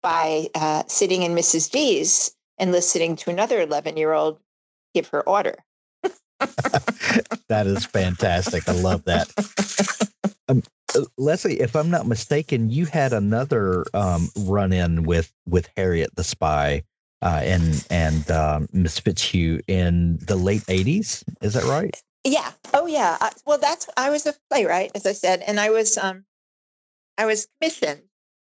by 0.03 0.47
uh, 0.53 0.83
sitting 0.87 1.23
in 1.23 1.33
Mrs. 1.33 1.71
D's 1.71 2.35
and 2.57 2.71
listening 2.71 3.15
to 3.17 3.29
another 3.29 3.61
11 3.61 3.97
year 3.97 4.13
old 4.13 4.39
give 4.93 5.07
her 5.09 5.21
order. 5.27 5.55
that 6.39 7.63
is 7.65 7.85
fantastic. 7.85 8.67
I 8.67 8.73
love 8.73 9.03
that. 9.05 9.31
Um, 10.49 10.63
uh, 10.95 11.01
Leslie, 11.17 11.59
if 11.59 11.75
I'm 11.75 11.89
not 11.89 12.07
mistaken, 12.07 12.69
you 12.69 12.85
had 12.85 13.11
another 13.11 13.83
um, 13.93 14.29
run 14.37 14.71
in 14.71 15.03
with 15.03 15.29
with 15.45 15.69
Harriet 15.75 16.15
the 16.15 16.23
Spy 16.23 16.83
uh, 17.21 17.41
and 17.43 17.85
and 17.89 18.31
um, 18.31 18.69
Miss 18.71 18.97
Fitzhugh 18.97 19.59
in 19.67 20.17
the 20.19 20.37
late 20.37 20.61
'80s. 20.61 21.23
Is 21.41 21.53
that 21.53 21.65
right? 21.65 22.01
Yeah. 22.23 22.51
Oh, 22.73 22.87
yeah. 22.87 23.17
Uh, 23.21 23.29
well, 23.45 23.57
that's 23.57 23.89
I 23.95 24.09
was 24.09 24.25
a 24.25 24.33
playwright, 24.49 24.91
as 24.95 25.05
I 25.05 25.13
said, 25.13 25.41
and 25.41 25.59
I 25.59 25.69
was 25.69 25.97
um, 25.97 26.25
I 27.17 27.25
was 27.25 27.47
commissioned 27.59 28.03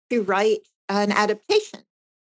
to 0.09 0.23
write 0.23 0.59
an 0.89 1.11
adaptation 1.11 1.81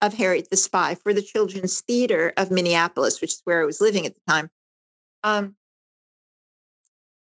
of 0.05 0.13
Harriet 0.13 0.51
the 0.51 0.57
Spy 0.57 0.95
for 0.97 1.15
the 1.15 1.23
Children's 1.23 1.81
Theater 1.81 2.35
of 2.37 2.51
Minneapolis, 2.51 3.23
which 3.23 3.33
is 3.33 3.41
where 3.45 3.63
I 3.63 3.65
was 3.65 3.81
living 3.81 4.05
at 4.05 4.15
the 4.15 4.21
time. 4.29 4.51
Um, 5.23 5.57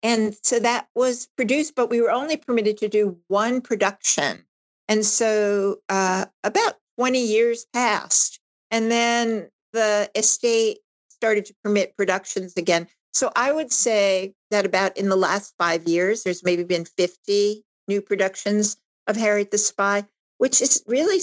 and 0.04 0.36
so 0.44 0.60
that 0.60 0.90
was 0.94 1.30
produced, 1.38 1.76
but 1.76 1.90
we 1.90 2.02
were 2.02 2.12
only 2.12 2.36
permitted 2.36 2.78
to 2.80 2.90
do 2.90 3.18
one 3.30 3.62
production. 3.62 4.44
And 4.90 5.06
so 5.06 5.78
uh, 5.88 6.26
about 6.44 6.74
20 6.98 7.26
years 7.26 7.66
passed. 7.72 8.42
And 8.70 8.92
then 8.92 9.50
the 9.72 10.12
estate 10.14 10.80
started 11.08 11.46
to 11.46 11.56
permit 11.64 11.96
productions 11.96 12.58
again. 12.58 12.88
So 13.14 13.32
I 13.34 13.54
would 13.54 13.72
say 13.72 14.34
that 14.52 14.66
about 14.66 14.98
in 14.98 15.08
the 15.08 15.16
last 15.16 15.54
five 15.58 15.88
years, 15.88 16.24
there's 16.24 16.44
maybe 16.44 16.66
been 16.66 16.84
50 16.84 17.64
new 17.88 18.02
productions 18.02 18.76
of 19.08 19.16
Harriet 19.16 19.52
the 19.52 19.58
Spy. 19.58 20.04
which 20.38 20.62
is 20.62 20.84
really 20.86 21.22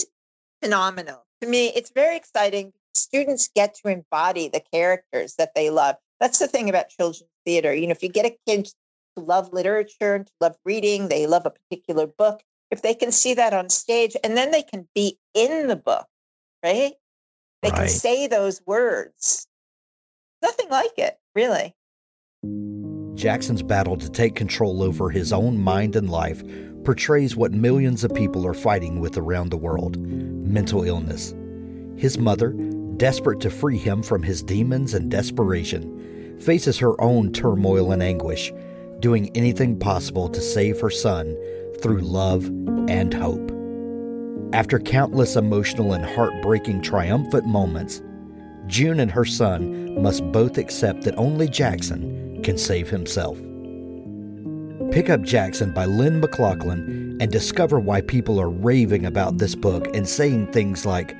phenomenal. 0.63 1.27
To 1.41 1.49
me, 1.49 1.69
it's 1.75 1.91
very 1.91 2.17
exciting. 2.17 2.73
Students 2.95 3.49
get 3.55 3.75
to 3.77 3.89
embody 3.89 4.49
the 4.49 4.63
characters 4.73 5.37
that 5.37 5.55
they 5.55 5.71
love. 5.71 5.97
That's 6.19 6.39
the 6.39 6.49
thing 6.49 6.69
about 6.69 6.91
children's 6.91 7.31
theater. 7.47 7.75
You 7.75 7.87
know, 7.87 7.93
if 7.93 8.03
you 8.03 8.09
get 8.09 8.27
a 8.27 8.37
kid 8.47 8.67
to 8.67 9.23
love 9.23 9.53
literature 9.53 10.15
and 10.17 10.27
to 10.27 10.33
love 10.41 10.57
reading, 10.65 11.09
they 11.09 11.27
love 11.27 11.47
a 11.47 11.51
particular 11.51 12.07
book, 12.07 12.43
if 12.71 12.83
they 12.83 12.95
can 12.95 13.11
see 13.11 13.35
that 13.35 13.55
on 13.55 13.69
stage 13.69 14.17
and 14.23 14.37
then 14.37 14.51
they 14.51 14.63
can 14.63 14.87
be 14.95 15.19
in 15.35 15.67
the 15.67 15.77
book, 15.77 16.07
right? 16.63 16.93
They 17.63 17.71
Right. 17.71 17.79
can 17.79 17.89
say 17.89 18.27
those 18.27 18.61
words. 18.67 19.47
Nothing 20.43 20.69
like 20.69 20.99
it, 20.99 21.19
really. 21.35 21.75
Jackson's 23.15 23.63
battle 23.63 23.97
to 23.97 24.09
take 24.09 24.35
control 24.35 24.83
over 24.83 25.11
his 25.11 25.33
own 25.33 25.59
mind 25.59 25.95
and 25.97 26.09
life 26.09 26.43
portrays 26.85 27.37
what 27.37 27.53
millions 27.53 28.05
of 28.05 28.15
people 28.15 28.47
are 28.47 28.55
fighting 28.55 29.01
with 29.01 29.17
around 29.17 29.51
the 29.51 29.57
world 29.57 29.99
mental 29.99 30.83
illness. 30.85 31.35
His 31.97 32.19
mother, 32.19 32.53
desperate 32.97 33.41
to 33.41 33.51
free 33.51 33.79
him 33.79 34.03
from 34.03 34.23
his 34.23 34.43
demons 34.43 34.95
and 34.95 35.11
desperation, 35.11 36.39
faces 36.41 36.79
her 36.79 37.01
own 37.01 37.33
turmoil 37.33 37.93
and 37.93 38.03
anguish, 38.03 38.53
doing 39.01 39.31
anything 39.37 39.79
possible 39.79 40.29
to 40.29 40.41
save 40.41 40.81
her 40.81 40.91
son 40.91 41.37
through 41.81 42.01
love 42.01 42.47
and 42.89 43.13
hope. 43.15 43.51
After 44.53 44.79
countless 44.79 45.37
emotional 45.37 45.93
and 45.93 46.05
heartbreaking 46.05 46.83
triumphant 46.83 47.47
moments, 47.47 48.03
June 48.67 49.01
and 49.01 49.11
her 49.11 49.25
son 49.25 50.03
must 50.03 50.25
both 50.33 50.59
accept 50.59 51.03
that 51.03 51.17
only 51.17 51.49
Jackson 51.49 52.43
can 52.43 52.59
save 52.59 52.89
himself. 52.89 53.39
Pick 54.93 55.09
up 55.09 55.23
Jackson 55.23 55.71
by 55.71 55.85
Lynn 55.85 56.19
McLaughlin 56.19 57.17
and 57.21 57.31
discover 57.31 57.79
why 57.79 58.01
people 58.01 58.41
are 58.41 58.51
raving 58.51 59.07
about 59.07 59.39
this 59.39 59.55
book 59.55 59.87
and 59.95 60.09
saying 60.09 60.49
things 60.49 60.85
like 60.85 61.17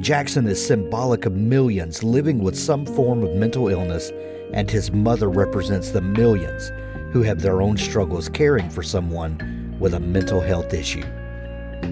Jackson 0.00 0.44
is 0.48 0.66
symbolic 0.66 1.24
of 1.24 1.36
millions 1.36 2.02
living 2.02 2.40
with 2.40 2.58
some 2.58 2.84
form 2.84 3.22
of 3.22 3.36
mental 3.36 3.68
illness, 3.68 4.10
and 4.52 4.68
his 4.68 4.90
mother 4.90 5.30
represents 5.30 5.90
the 5.90 6.00
millions 6.00 6.72
who 7.12 7.22
have 7.22 7.42
their 7.42 7.62
own 7.62 7.76
struggles 7.76 8.28
caring 8.28 8.68
for 8.68 8.82
someone 8.82 9.76
with 9.78 9.94
a 9.94 10.00
mental 10.00 10.40
health 10.40 10.74
issue. 10.74 11.04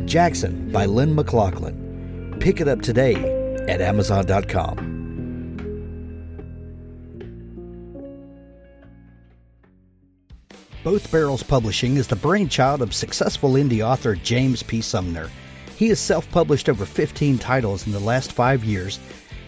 Jackson 0.07 0.73
by 0.73 0.85
Lynn 0.85 1.15
McLaughlin. 1.15 2.37
Pick 2.41 2.61
it 2.61 2.67
up 2.67 2.83
today 2.83 3.15
at 3.69 3.81
Amazon.com. 3.81 4.90
Both 10.83 11.13
Barrels 11.13 11.43
Publishing 11.43 11.99
is 11.99 12.07
the 12.07 12.17
brainchild 12.17 12.81
of 12.81 12.95
successful 12.95 13.51
indie 13.51 13.87
author 13.87 14.15
James 14.15 14.63
P. 14.63 14.81
Sumner. 14.81 15.29
He 15.77 15.89
has 15.89 16.01
self 16.01 16.31
published 16.31 16.71
over 16.71 16.87
15 16.87 17.37
titles 17.37 17.87
in 17.87 17.93
the 17.93 18.01
last 18.01 18.33
five 18.33 18.65
years 18.65 18.99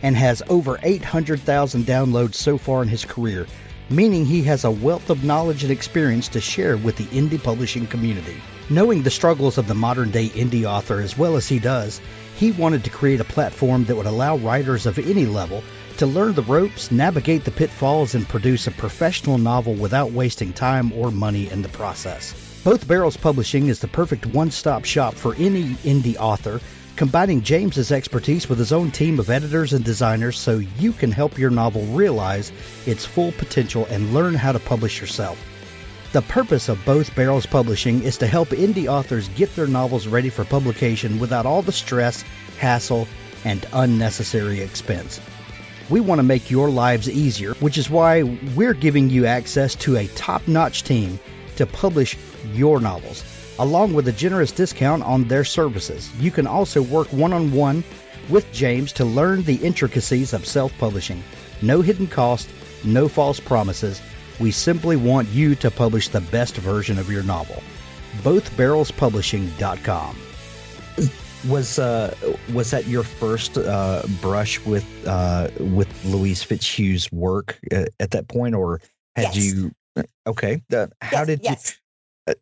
and 0.02 0.14
has 0.14 0.42
over 0.50 0.78
800,000 0.82 1.86
downloads 1.86 2.34
so 2.34 2.58
far 2.58 2.82
in 2.82 2.88
his 2.88 3.06
career, 3.06 3.46
meaning 3.88 4.26
he 4.26 4.42
has 4.42 4.64
a 4.64 4.70
wealth 4.70 5.08
of 5.08 5.24
knowledge 5.24 5.62
and 5.62 5.72
experience 5.72 6.28
to 6.28 6.40
share 6.42 6.76
with 6.76 6.96
the 6.96 7.06
indie 7.06 7.42
publishing 7.42 7.86
community. 7.86 8.36
Knowing 8.68 9.02
the 9.02 9.10
struggles 9.10 9.56
of 9.56 9.66
the 9.66 9.74
modern 9.74 10.10
day 10.10 10.28
indie 10.28 10.64
author 10.64 11.00
as 11.00 11.16
well 11.16 11.36
as 11.36 11.48
he 11.48 11.58
does, 11.58 12.02
he 12.36 12.52
wanted 12.52 12.84
to 12.84 12.90
create 12.90 13.20
a 13.20 13.24
platform 13.24 13.86
that 13.86 13.96
would 13.96 14.04
allow 14.04 14.36
writers 14.36 14.84
of 14.84 14.98
any 14.98 15.24
level 15.24 15.64
to 16.02 16.06
learn 16.08 16.34
the 16.34 16.42
ropes, 16.42 16.90
navigate 16.90 17.44
the 17.44 17.50
pitfalls, 17.52 18.16
and 18.16 18.28
produce 18.28 18.66
a 18.66 18.72
professional 18.72 19.38
novel 19.38 19.72
without 19.74 20.10
wasting 20.10 20.52
time 20.52 20.90
or 20.94 21.12
money 21.12 21.48
in 21.48 21.62
the 21.62 21.68
process. 21.68 22.34
Both 22.64 22.88
Barrels 22.88 23.16
Publishing 23.16 23.68
is 23.68 23.78
the 23.78 23.86
perfect 23.86 24.26
one 24.26 24.50
stop 24.50 24.84
shop 24.84 25.14
for 25.14 25.36
any 25.36 25.62
indie 25.84 26.16
author, 26.16 26.60
combining 26.96 27.42
James's 27.42 27.92
expertise 27.92 28.48
with 28.48 28.58
his 28.58 28.72
own 28.72 28.90
team 28.90 29.20
of 29.20 29.30
editors 29.30 29.74
and 29.74 29.84
designers 29.84 30.36
so 30.36 30.58
you 30.58 30.92
can 30.92 31.12
help 31.12 31.38
your 31.38 31.50
novel 31.50 31.82
realize 31.94 32.50
its 32.84 33.06
full 33.06 33.30
potential 33.30 33.86
and 33.88 34.12
learn 34.12 34.34
how 34.34 34.50
to 34.50 34.58
publish 34.58 35.00
yourself. 35.00 35.38
The 36.12 36.22
purpose 36.22 36.68
of 36.68 36.84
both 36.84 37.14
Barrels 37.14 37.46
Publishing 37.46 38.02
is 38.02 38.18
to 38.18 38.26
help 38.26 38.48
indie 38.48 38.88
authors 38.88 39.28
get 39.28 39.54
their 39.54 39.68
novels 39.68 40.08
ready 40.08 40.30
for 40.30 40.44
publication 40.44 41.20
without 41.20 41.46
all 41.46 41.62
the 41.62 41.70
stress, 41.70 42.24
hassle, 42.58 43.06
and 43.44 43.64
unnecessary 43.72 44.62
expense. 44.62 45.20
We 45.92 46.00
want 46.00 46.18
to 46.20 46.22
make 46.22 46.50
your 46.50 46.70
lives 46.70 47.10
easier, 47.10 47.52
which 47.60 47.76
is 47.76 47.90
why 47.90 48.22
we're 48.22 48.72
giving 48.72 49.10
you 49.10 49.26
access 49.26 49.74
to 49.74 49.98
a 49.98 50.06
top 50.06 50.48
notch 50.48 50.84
team 50.84 51.20
to 51.56 51.66
publish 51.66 52.16
your 52.54 52.80
novels, 52.80 53.22
along 53.58 53.92
with 53.92 54.08
a 54.08 54.12
generous 54.12 54.52
discount 54.52 55.02
on 55.02 55.24
their 55.24 55.44
services. 55.44 56.10
You 56.18 56.30
can 56.30 56.46
also 56.46 56.80
work 56.80 57.12
one 57.12 57.34
on 57.34 57.52
one 57.52 57.84
with 58.30 58.50
James 58.54 58.94
to 58.94 59.04
learn 59.04 59.42
the 59.42 59.56
intricacies 59.56 60.32
of 60.32 60.46
self 60.46 60.72
publishing. 60.78 61.22
No 61.60 61.82
hidden 61.82 62.06
cost, 62.06 62.48
no 62.84 63.06
false 63.06 63.38
promises. 63.38 64.00
We 64.40 64.50
simply 64.50 64.96
want 64.96 65.28
you 65.28 65.54
to 65.56 65.70
publish 65.70 66.08
the 66.08 66.22
best 66.22 66.56
version 66.56 66.98
of 66.98 67.10
your 67.10 67.22
novel. 67.22 67.62
BothBarrelsPublishing.com. 68.22 70.16
Was 71.48 71.78
uh 71.78 72.14
was 72.52 72.70
that 72.70 72.86
your 72.86 73.02
first 73.02 73.58
uh 73.58 74.02
brush 74.20 74.64
with 74.64 74.86
uh 75.06 75.48
with 75.58 76.04
Louise 76.04 76.44
Fitzhugh's 76.44 77.10
work 77.10 77.58
at, 77.72 77.88
at 77.98 78.10
that 78.12 78.28
point, 78.28 78.54
or 78.54 78.80
had 79.16 79.34
Yes. 79.34 79.36
you? 79.36 79.72
Okay, 80.26 80.62
uh, 80.72 80.86
how 81.00 81.18
Yes, 81.18 81.26
did 81.26 81.40
yes. 81.42 81.78
you? 82.28 82.34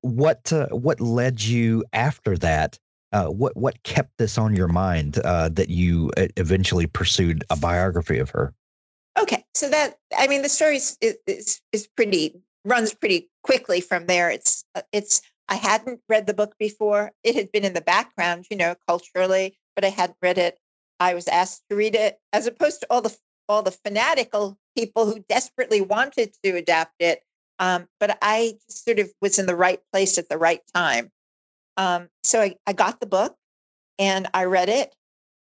What 0.00 0.52
uh, 0.52 0.68
what 0.68 1.00
led 1.00 1.42
you 1.42 1.84
after 1.92 2.36
that? 2.38 2.78
Uh, 3.12 3.26
what 3.26 3.56
what 3.56 3.82
kept 3.82 4.16
this 4.18 4.38
on 4.38 4.54
your 4.54 4.68
mind 4.68 5.18
uh, 5.24 5.48
that 5.48 5.68
you 5.68 6.10
uh, 6.16 6.28
eventually 6.36 6.86
pursued 6.86 7.42
a 7.50 7.56
biography 7.56 8.18
of 8.18 8.30
her? 8.30 8.54
Okay, 9.18 9.44
so 9.54 9.68
that 9.68 9.98
I 10.16 10.28
mean, 10.28 10.42
the 10.42 10.48
story 10.48 10.76
is 10.76 10.96
is, 11.00 11.60
is 11.72 11.88
pretty 11.88 12.40
runs 12.64 12.94
pretty 12.94 13.28
quickly 13.42 13.80
from 13.80 14.06
there. 14.06 14.30
It's 14.30 14.64
uh, 14.74 14.82
it's 14.92 15.22
I 15.48 15.56
hadn't 15.56 16.00
read 16.08 16.26
the 16.26 16.34
book 16.34 16.54
before. 16.58 17.12
It 17.24 17.34
had 17.34 17.50
been 17.52 17.64
in 17.64 17.74
the 17.74 17.80
background, 17.80 18.46
you 18.50 18.56
know, 18.56 18.74
culturally, 18.86 19.58
but 19.74 19.84
I 19.84 19.88
hadn't 19.88 20.18
read 20.22 20.38
it. 20.38 20.58
I 21.00 21.14
was 21.14 21.28
asked 21.28 21.62
to 21.70 21.76
read 21.76 21.94
it, 21.94 22.18
as 22.32 22.46
opposed 22.46 22.80
to 22.80 22.86
all 22.90 23.00
the 23.00 23.16
all 23.48 23.62
the 23.62 23.70
fanatical 23.70 24.58
people 24.76 25.06
who 25.06 25.24
desperately 25.28 25.80
wanted 25.80 26.34
to 26.44 26.56
adapt 26.56 26.94
it. 27.00 27.22
Um, 27.58 27.88
but 27.98 28.18
I 28.20 28.54
sort 28.68 28.98
of 28.98 29.10
was 29.22 29.38
in 29.38 29.46
the 29.46 29.56
right 29.56 29.80
place 29.92 30.18
at 30.18 30.28
the 30.28 30.38
right 30.38 30.60
time. 30.74 31.10
Um, 31.76 32.08
so 32.22 32.40
I, 32.42 32.56
I 32.66 32.74
got 32.74 33.00
the 33.00 33.06
book 33.06 33.34
and 33.98 34.28
I 34.34 34.44
read 34.44 34.68
it, 34.68 34.94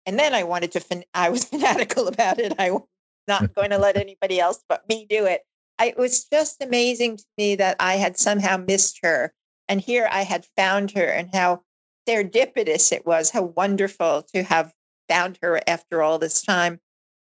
and 0.06 0.18
then 0.18 0.34
I 0.34 0.42
wanted 0.44 0.72
to. 0.72 1.04
I 1.14 1.30
was 1.30 1.44
fanatical 1.50 2.08
about 2.08 2.38
it. 2.38 2.54
I 2.58 2.72
was 2.72 2.82
not 3.26 3.54
going 3.54 3.70
to 3.70 3.78
let 3.78 3.96
anybody 3.96 4.38
else 4.38 4.62
but 4.68 4.86
me 4.88 5.06
do 5.08 5.24
it. 5.24 5.42
I, 5.78 5.86
it 5.86 5.98
was 5.98 6.24
just 6.24 6.62
amazing 6.62 7.16
to 7.16 7.24
me 7.38 7.56
that 7.56 7.76
I 7.80 7.94
had 7.94 8.18
somehow 8.18 8.56
missed 8.56 9.00
her. 9.02 9.32
And 9.68 9.80
here 9.80 10.08
I 10.10 10.22
had 10.22 10.46
found 10.56 10.90
her, 10.92 11.04
and 11.04 11.34
how 11.34 11.62
serendipitous 12.08 12.92
it 12.92 13.06
was, 13.06 13.30
how 13.30 13.42
wonderful 13.42 14.24
to 14.34 14.42
have 14.42 14.72
found 15.08 15.38
her 15.42 15.60
after 15.66 16.02
all 16.02 16.18
this 16.18 16.42
time. 16.42 16.80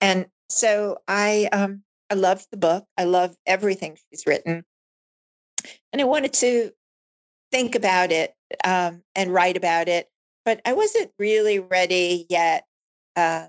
And 0.01 0.27
so 0.49 0.99
I, 1.07 1.49
um, 1.51 1.83
I 2.09 2.15
loved 2.15 2.47
the 2.51 2.57
book. 2.57 2.85
I 2.97 3.05
love 3.05 3.35
everything 3.45 3.97
she's 4.09 4.25
written. 4.27 4.63
And 5.91 6.01
I 6.01 6.05
wanted 6.05 6.33
to 6.33 6.71
think 7.51 7.75
about 7.75 8.11
it 8.11 8.33
um, 8.63 9.01
and 9.15 9.33
write 9.33 9.57
about 9.57 9.87
it, 9.87 10.09
but 10.43 10.61
I 10.65 10.73
wasn't 10.73 11.11
really 11.17 11.59
ready 11.59 12.25
yet. 12.29 12.65
Uh, 13.15 13.47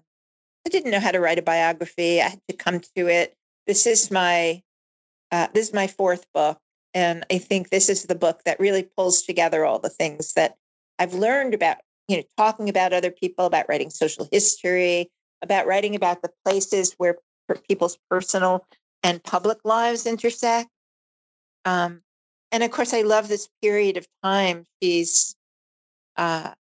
I 0.64 0.68
didn't 0.68 0.92
know 0.92 1.00
how 1.00 1.10
to 1.10 1.20
write 1.20 1.38
a 1.38 1.42
biography. 1.42 2.20
I 2.20 2.28
had 2.28 2.40
to 2.48 2.56
come 2.56 2.80
to 2.96 3.08
it. 3.08 3.34
This 3.66 3.86
is 3.86 4.10
my 4.10 4.62
uh, 5.32 5.48
this 5.52 5.68
is 5.68 5.74
my 5.74 5.88
fourth 5.88 6.24
book, 6.32 6.58
and 6.96 7.26
I 7.30 7.36
think 7.36 7.68
this 7.68 7.90
is 7.90 8.04
the 8.04 8.14
book 8.14 8.40
that 8.46 8.58
really 8.58 8.82
pulls 8.82 9.20
together 9.20 9.66
all 9.66 9.78
the 9.78 9.90
things 9.90 10.32
that 10.32 10.56
I've 10.98 11.12
learned 11.12 11.52
about 11.52 11.76
you 12.08 12.16
know 12.16 12.22
talking 12.38 12.70
about 12.70 12.94
other 12.94 13.10
people, 13.10 13.44
about 13.44 13.68
writing 13.68 13.90
social 13.90 14.26
history, 14.32 15.10
about 15.42 15.66
writing 15.66 15.94
about 15.94 16.22
the 16.22 16.30
places 16.44 16.94
where 16.96 17.18
people's 17.68 17.98
personal 18.10 18.66
and 19.02 19.22
public 19.22 19.58
lives 19.62 20.06
intersect. 20.06 20.70
Um, 21.66 22.00
and 22.50 22.62
of 22.62 22.70
course, 22.70 22.94
I 22.94 23.02
love 23.02 23.28
this 23.28 23.48
period 23.60 23.98
of 23.98 24.06
time. 24.22 24.64
She's 24.82 25.36
uh, 26.16 26.52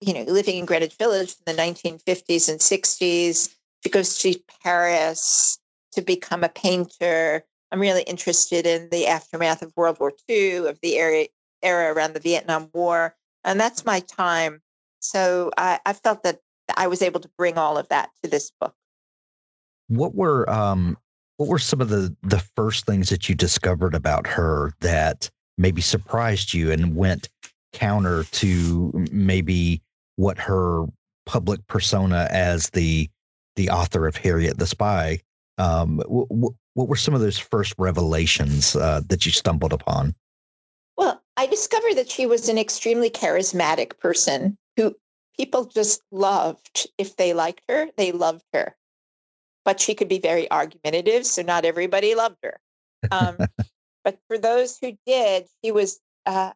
you 0.00 0.12
know, 0.12 0.22
living 0.24 0.58
in 0.58 0.66
Greenwich 0.66 0.96
Village 0.96 1.36
in 1.46 1.54
the 1.54 1.62
1950s 1.62 2.48
and 2.48 2.58
60s. 2.58 3.54
She 3.82 3.90
goes 3.90 4.18
to 4.18 4.34
Paris 4.62 5.58
to 5.92 6.02
become 6.02 6.42
a 6.42 6.48
painter. 6.48 7.44
I'm 7.74 7.80
really 7.80 8.02
interested 8.02 8.68
in 8.68 8.88
the 8.90 9.08
aftermath 9.08 9.60
of 9.60 9.72
World 9.76 9.98
War 9.98 10.12
II, 10.30 10.68
of 10.68 10.78
the 10.80 10.94
era, 10.96 11.26
era 11.60 11.92
around 11.92 12.14
the 12.14 12.20
Vietnam 12.20 12.70
War. 12.72 13.16
And 13.42 13.58
that's 13.58 13.84
my 13.84 13.98
time. 13.98 14.62
So 15.00 15.50
I, 15.58 15.80
I 15.84 15.92
felt 15.92 16.22
that 16.22 16.38
I 16.76 16.86
was 16.86 17.02
able 17.02 17.18
to 17.18 17.28
bring 17.36 17.58
all 17.58 17.76
of 17.76 17.88
that 17.88 18.10
to 18.22 18.30
this 18.30 18.52
book. 18.60 18.76
What 19.88 20.14
were 20.14 20.48
um 20.48 20.96
what 21.38 21.48
were 21.48 21.58
some 21.58 21.80
of 21.80 21.88
the 21.88 22.14
the 22.22 22.38
first 22.54 22.86
things 22.86 23.08
that 23.08 23.28
you 23.28 23.34
discovered 23.34 23.96
about 23.96 24.28
her 24.28 24.72
that 24.78 25.28
maybe 25.58 25.82
surprised 25.82 26.54
you 26.54 26.70
and 26.70 26.94
went 26.94 27.28
counter 27.72 28.22
to 28.22 28.92
maybe 29.10 29.82
what 30.14 30.38
her 30.38 30.84
public 31.26 31.66
persona 31.66 32.28
as 32.30 32.70
the 32.70 33.10
the 33.56 33.68
author 33.68 34.06
of 34.06 34.16
Harriet 34.16 34.58
the 34.58 34.66
Spy. 34.68 35.18
Um, 35.58 35.96
w- 35.96 36.26
w- 36.28 36.54
what 36.74 36.88
were 36.88 36.96
some 36.96 37.14
of 37.14 37.20
those 37.20 37.38
first 37.38 37.74
revelations 37.78 38.76
uh, 38.76 39.00
that 39.08 39.24
you 39.24 39.32
stumbled 39.32 39.72
upon? 39.72 40.14
Well, 40.96 41.20
I 41.36 41.46
discovered 41.46 41.94
that 41.94 42.10
she 42.10 42.26
was 42.26 42.48
an 42.48 42.58
extremely 42.58 43.10
charismatic 43.10 43.98
person 43.98 44.58
who 44.76 44.94
people 45.36 45.64
just 45.64 46.02
loved. 46.10 46.88
If 46.98 47.16
they 47.16 47.32
liked 47.32 47.62
her, 47.68 47.88
they 47.96 48.12
loved 48.12 48.44
her. 48.52 48.76
But 49.64 49.80
she 49.80 49.94
could 49.94 50.08
be 50.08 50.18
very 50.18 50.50
argumentative, 50.50 51.26
so 51.26 51.42
not 51.42 51.64
everybody 51.64 52.14
loved 52.14 52.38
her. 52.42 52.60
Um, 53.10 53.38
but 54.04 54.18
for 54.28 54.36
those 54.36 54.78
who 54.80 54.96
did, 55.06 55.46
she 55.64 55.72
was. 55.72 56.00
Uh, 56.26 56.52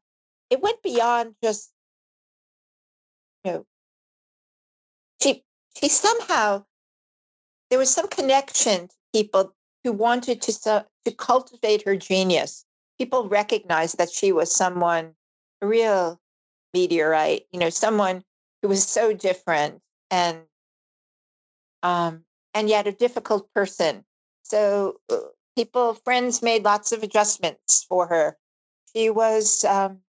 it 0.51 0.63
went 0.63 0.83
beyond 0.83 1.35
just, 1.43 1.71
you 3.45 3.53
know, 3.53 3.67
she 5.23 5.45
she 5.77 5.89
somehow 5.89 6.65
there 7.71 7.79
was 7.79 7.93
some 7.93 8.09
connection 8.09 8.89
to 8.89 8.95
people 9.13 9.55
who 9.89 9.93
wanted 9.95 10.43
to 10.43 10.85
to 11.07 11.13
cultivate 11.17 11.83
her 11.83 11.97
genius. 11.97 12.67
People 12.99 13.27
recognized 13.27 13.97
that 13.97 14.11
she 14.11 14.33
was 14.33 14.55
someone, 14.55 15.15
a 15.63 15.67
real 15.67 16.21
meteorite, 16.75 17.47
you 17.53 17.59
know, 17.59 17.71
someone 17.71 18.23
who 18.61 18.69
was 18.69 18.87
so 18.87 19.15
different 19.15 19.81
and 20.11 20.41
um, 21.83 22.25
and 22.53 22.69
yet 22.69 22.87
a 22.87 22.93
difficult 22.93 23.49
person. 23.55 24.05
So 24.43 25.01
uh, 25.11 25.17
people, 25.57 25.95
friends 25.95 26.43
made 26.43 26.65
lots 26.65 26.93
of 26.93 27.03
adjustments 27.03 27.87
for 27.89 28.09
her. 28.09 28.37
She 28.95 29.09
was 29.09 29.65
um, 29.65 30.01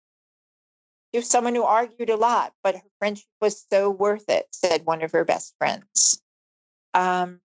she 1.13 1.20
was 1.20 1.30
someone 1.30 1.56
who 1.56 1.63
argued 1.63 2.10
a 2.10 2.18
lot, 2.18 2.52
but 2.63 2.76
her 2.76 2.89
friendship 3.00 3.28
was 3.39 3.65
so 3.72 3.89
worth 3.89 4.28
it, 4.28 4.48
said 4.52 4.86
one 4.86 5.04
of 5.04 5.13
her 5.13 5.24
best 5.24 5.56
friends. 5.58 6.22
Um, 6.94 7.39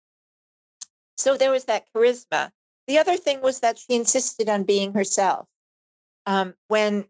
so 1.17 1.37
there 1.37 1.51
was 1.51 1.65
that 1.65 1.85
charisma. 1.95 2.51
The 2.87 2.99
other 2.99 3.17
thing 3.17 3.41
was 3.41 3.61
that 3.61 3.79
she 3.79 3.95
insisted 3.95 4.49
on 4.49 4.65
being 4.65 4.93
herself. 4.93 5.47
Um, 6.27 6.55
when, 6.69 7.07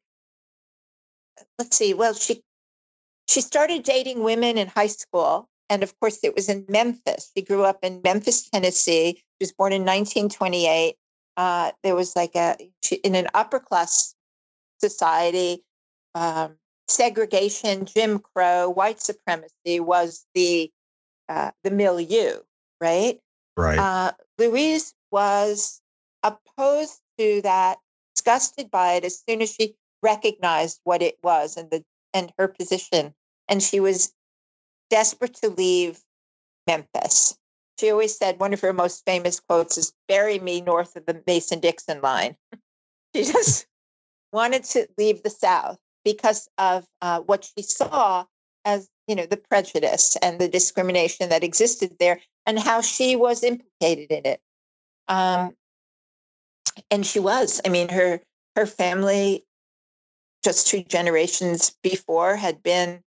let's 1.59 1.77
see, 1.77 1.95
well, 1.95 2.14
she 2.14 2.43
she 3.27 3.40
started 3.40 3.83
dating 3.85 4.23
women 4.23 4.59
in 4.59 4.69
high 4.69 4.88
school, 4.88 5.49
and 5.71 5.83
of 5.83 5.99
course, 5.99 6.19
it 6.23 6.35
was 6.35 6.49
in 6.49 6.67
Memphis. 6.69 7.31
She 7.35 7.43
grew 7.43 7.64
up 7.64 7.79
in 7.83 8.03
Memphis, 8.05 8.49
Tennessee. 8.51 9.14
She 9.17 9.25
was 9.40 9.53
born 9.53 9.73
in 9.73 9.83
1928. 9.83 10.97
Uh, 11.37 11.73
there 11.83 11.97
was 11.97 12.14
like 12.14 12.37
a 12.37 12.57
she, 12.83 12.97
in 12.97 13.14
an 13.14 13.29
upper 13.35 13.59
class 13.59 14.14
society 14.81 15.64
um, 16.14 16.57
segregation, 16.88 17.87
Jim 17.87 18.19
Crow, 18.19 18.69
white 18.69 19.01
supremacy 19.01 19.81
was 19.81 20.27
the 20.35 20.71
uh, 21.29 21.51
the 21.62 21.71
milieu, 21.71 22.38
right? 22.81 23.19
Right. 23.57 23.79
Uh, 23.79 24.12
Louise 24.38 24.95
was 25.11 25.81
opposed 26.23 27.01
to 27.19 27.40
that, 27.43 27.79
disgusted 28.14 28.71
by 28.71 28.95
it 28.95 29.05
as 29.05 29.23
soon 29.29 29.43
as 29.43 29.53
she 29.53 29.77
recognized 30.03 30.81
what 30.85 31.03
it 31.03 31.17
was 31.23 31.57
and 31.57 31.71
the 31.71 31.85
and 32.12 32.33
her 32.38 32.49
position, 32.49 33.14
and 33.49 33.62
she 33.62 33.81
was 33.81 34.12
desperate 34.90 35.35
to 35.35 35.49
leave 35.49 36.01
Memphis. 36.67 37.37
She 37.79 37.90
always 37.90 38.17
said 38.17 38.38
one 38.38 38.53
of 38.53 38.61
her 38.61 38.73
most 38.73 39.05
famous 39.05 39.40
quotes 39.40 39.77
is 39.77 39.93
"Bury 40.09 40.38
me 40.38 40.61
north 40.61 40.97
of 40.97 41.07
the 41.07 41.23
Mason 41.27 41.61
Dixon 41.61 42.01
line." 42.01 42.37
she 43.14 43.25
just 43.25 43.67
wanted 44.33 44.64
to 44.64 44.88
leave 44.99 45.23
the 45.23 45.31
South 45.31 45.79
because 46.05 46.49
of 46.59 46.87
uh, 47.01 47.21
what 47.21 47.45
she 47.45 47.62
saw 47.62 48.27
as 48.64 48.88
you 49.07 49.14
know 49.14 49.27
the 49.27 49.37
prejudice 49.37 50.17
and 50.23 50.38
the 50.38 50.49
discrimination 50.49 51.29
that 51.29 51.45
existed 51.45 51.97
there 51.99 52.21
and 52.47 52.59
how 52.59 52.81
she 52.81 53.17
was 53.17 53.43
implicated 53.43 54.11
in 54.11 54.27
it. 54.27 54.40
Um, 55.09 55.55
and 56.90 57.05
she 57.05 57.21
was. 57.21 57.61
I 57.64 57.69
mean 57.69 57.88
her 57.90 58.21
her 58.57 58.67
family 58.67 59.45
just 60.43 60.67
two 60.67 60.83
generations 60.83 61.75
before 61.83 62.37
had 62.37 62.62
been 62.62 63.03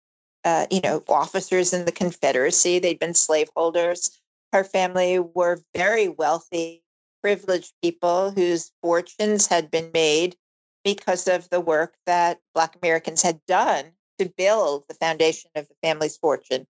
uh, 0.44 0.66
you 0.70 0.80
know 0.80 1.02
officers 1.08 1.72
in 1.72 1.84
the 1.84 1.92
confederacy. 1.92 2.78
They'd 2.78 2.98
been 2.98 3.14
slaveholders. 3.14 4.20
Her 4.52 4.64
family 4.64 5.18
were 5.18 5.60
very 5.74 6.08
wealthy 6.08 6.82
privileged 7.22 7.72
people 7.82 8.30
whose 8.32 8.70
fortunes 8.82 9.46
had 9.46 9.70
been 9.70 9.90
made 9.94 10.36
because 10.84 11.26
of 11.26 11.48
the 11.48 11.60
work 11.60 11.94
that 12.04 12.38
Black 12.54 12.76
Americans 12.82 13.22
had 13.22 13.40
done 13.46 13.92
to 14.18 14.28
build 14.36 14.84
the 14.88 14.94
foundation 14.94 15.50
of 15.54 15.68
the 15.68 15.74
family's 15.82 16.16
fortune. 16.16 16.66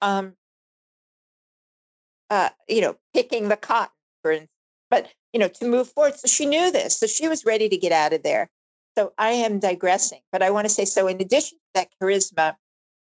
Um, 0.00 0.34
uh, 2.30 2.50
you 2.68 2.80
know, 2.80 2.96
picking 3.14 3.48
the 3.48 3.56
cotton, 3.56 3.92
for 4.22 4.32
instance, 4.32 4.50
but 4.90 5.08
you 5.32 5.40
know, 5.40 5.48
to 5.48 5.66
move 5.66 5.88
forward. 5.88 6.14
So 6.16 6.28
she 6.28 6.46
knew 6.46 6.70
this, 6.70 6.98
so 6.98 7.06
she 7.06 7.28
was 7.28 7.44
ready 7.44 7.68
to 7.68 7.76
get 7.76 7.92
out 7.92 8.12
of 8.12 8.22
there. 8.22 8.48
So 8.96 9.12
I 9.18 9.32
am 9.32 9.58
digressing, 9.58 10.20
but 10.32 10.42
I 10.42 10.50
want 10.50 10.64
to 10.66 10.72
say 10.72 10.84
so. 10.84 11.06
In 11.06 11.20
addition 11.20 11.58
to 11.58 11.64
that 11.74 11.88
charisma, 12.00 12.56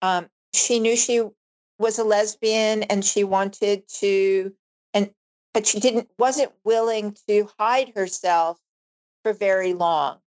um, 0.02 0.28
she 0.54 0.80
knew 0.80 0.96
she 0.96 1.22
was 1.78 2.00
a 2.00 2.04
lesbian, 2.04 2.84
and 2.84 3.04
she 3.04 3.24
wanted 3.24 3.84
to, 4.00 4.54
and 4.94 5.12
but 5.54 5.68
she 5.68 5.80
didn't 5.80 6.10
wasn't 6.18 6.52
willing 6.64 7.16
to 7.28 7.50
hide 7.60 7.92
herself 7.96 8.58
for 9.24 9.34
very 9.34 9.74
long. 9.74 10.20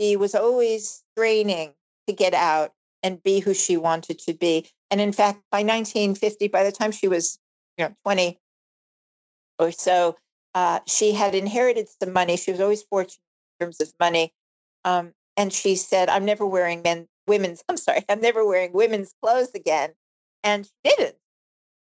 She 0.00 0.16
was 0.16 0.34
always 0.34 1.02
straining 1.12 1.74
to 2.08 2.12
get 2.12 2.34
out 2.34 2.72
and 3.02 3.22
be 3.22 3.38
who 3.38 3.54
she 3.54 3.76
wanted 3.76 4.18
to 4.18 4.34
be. 4.34 4.66
And 4.90 5.00
in 5.00 5.12
fact, 5.12 5.42
by 5.52 5.58
1950, 5.58 6.48
by 6.48 6.64
the 6.64 6.72
time 6.72 6.90
she 6.90 7.06
was, 7.06 7.38
you 7.76 7.84
know, 7.84 7.94
20 8.04 8.38
or 9.58 9.70
so, 9.70 10.16
uh, 10.54 10.80
she 10.86 11.12
had 11.12 11.34
inherited 11.34 11.86
some 11.88 12.12
money. 12.12 12.36
She 12.36 12.50
was 12.50 12.60
always 12.60 12.82
fortunate 12.82 13.20
in 13.60 13.66
terms 13.66 13.80
of 13.80 13.92
money. 14.00 14.32
Um, 14.84 15.12
and 15.36 15.52
she 15.52 15.76
said, 15.76 16.08
I'm 16.08 16.24
never 16.24 16.46
wearing 16.46 16.82
men, 16.82 17.06
women's, 17.26 17.62
I'm 17.68 17.76
sorry, 17.76 18.04
I'm 18.08 18.20
never 18.20 18.44
wearing 18.44 18.72
women's 18.72 19.14
clothes 19.22 19.50
again. 19.54 19.90
And 20.42 20.64
she 20.64 20.72
didn't. 20.84 21.16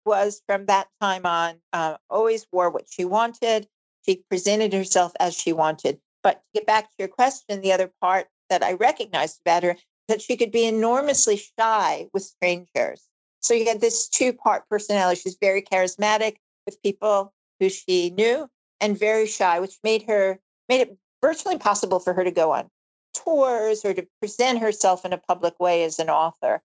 Was 0.05 0.41
from 0.47 0.65
that 0.65 0.87
time 1.01 1.25
on, 1.25 1.55
uh, 1.73 1.97
always 2.09 2.45
wore 2.51 2.69
what 2.69 2.85
she 2.89 3.05
wanted. 3.05 3.67
She 4.05 4.23
presented 4.29 4.73
herself 4.73 5.13
as 5.19 5.35
she 5.35 5.53
wanted. 5.53 5.99
But 6.23 6.35
to 6.35 6.59
get 6.59 6.67
back 6.67 6.89
to 6.89 6.95
your 6.99 7.07
question, 7.07 7.61
the 7.61 7.71
other 7.71 7.91
part 8.01 8.27
that 8.49 8.63
I 8.63 8.73
recognized 8.73 9.39
about 9.45 9.63
her 9.63 9.75
that 10.09 10.21
she 10.21 10.35
could 10.35 10.51
be 10.51 10.65
enormously 10.65 11.41
shy 11.57 12.07
with 12.13 12.23
strangers. 12.23 13.07
So 13.39 13.53
you 13.53 13.63
get 13.63 13.79
this 13.79 14.09
two 14.09 14.33
part 14.33 14.67
personality. 14.69 15.21
She's 15.21 15.37
very 15.39 15.61
charismatic 15.61 16.35
with 16.65 16.81
people 16.83 17.33
who 17.59 17.69
she 17.69 18.09
knew 18.09 18.49
and 18.81 18.99
very 18.99 19.27
shy, 19.27 19.59
which 19.59 19.77
made 19.83 20.03
her 20.03 20.39
made 20.67 20.81
it 20.81 20.97
virtually 21.21 21.53
impossible 21.53 21.99
for 21.99 22.13
her 22.13 22.23
to 22.23 22.31
go 22.31 22.51
on 22.51 22.69
tours 23.13 23.83
or 23.83 23.93
to 23.93 24.07
present 24.19 24.59
herself 24.59 25.05
in 25.05 25.13
a 25.13 25.17
public 25.17 25.59
way 25.59 25.83
as 25.83 25.99
an 25.99 26.09
author. 26.09 26.61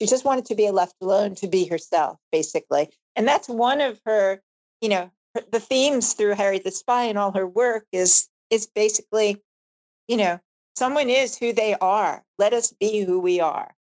She 0.00 0.06
just 0.06 0.24
wanted 0.24 0.46
to 0.46 0.54
be 0.54 0.70
left 0.70 0.94
alone 1.00 1.34
to 1.36 1.48
be 1.48 1.66
herself, 1.66 2.18
basically. 2.30 2.90
And 3.16 3.26
that's 3.26 3.48
one 3.48 3.80
of 3.80 4.00
her, 4.06 4.40
you 4.80 4.88
know, 4.88 5.10
the 5.50 5.60
themes 5.60 6.14
through 6.14 6.34
Harry 6.34 6.58
the 6.58 6.70
Spy 6.70 7.04
and 7.04 7.18
all 7.18 7.32
her 7.32 7.46
work 7.46 7.84
is 7.92 8.28
is 8.50 8.66
basically, 8.66 9.42
you 10.06 10.16
know, 10.16 10.40
someone 10.78 11.10
is 11.10 11.36
who 11.36 11.52
they 11.52 11.74
are. 11.80 12.22
Let 12.38 12.52
us 12.52 12.72
be 12.72 13.02
who 13.02 13.18
we 13.18 13.40
are. 13.40 13.74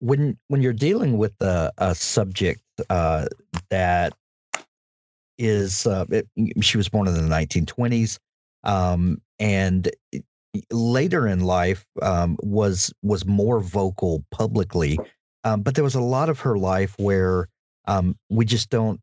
When 0.00 0.36
when 0.48 0.62
you're 0.62 0.74
dealing 0.74 1.16
with 1.16 1.32
a, 1.40 1.72
a 1.78 1.94
subject 1.94 2.60
uh, 2.90 3.26
that 3.70 4.12
is, 5.38 5.86
uh, 5.86 6.04
it, 6.10 6.28
she 6.60 6.76
was 6.76 6.88
born 6.88 7.08
in 7.08 7.14
the 7.14 7.34
1920s, 7.34 8.18
um, 8.64 9.20
and 9.38 9.90
later 10.70 11.26
in 11.26 11.40
life 11.40 11.86
um, 12.02 12.36
was 12.42 12.92
was 13.02 13.24
more 13.24 13.60
vocal 13.60 14.22
publicly, 14.30 14.98
um, 15.44 15.62
but 15.62 15.74
there 15.74 15.84
was 15.84 15.94
a 15.94 16.00
lot 16.00 16.28
of 16.28 16.40
her 16.40 16.58
life 16.58 16.94
where 16.98 17.48
um, 17.86 18.16
we 18.28 18.44
just 18.44 18.68
don't 18.68 19.00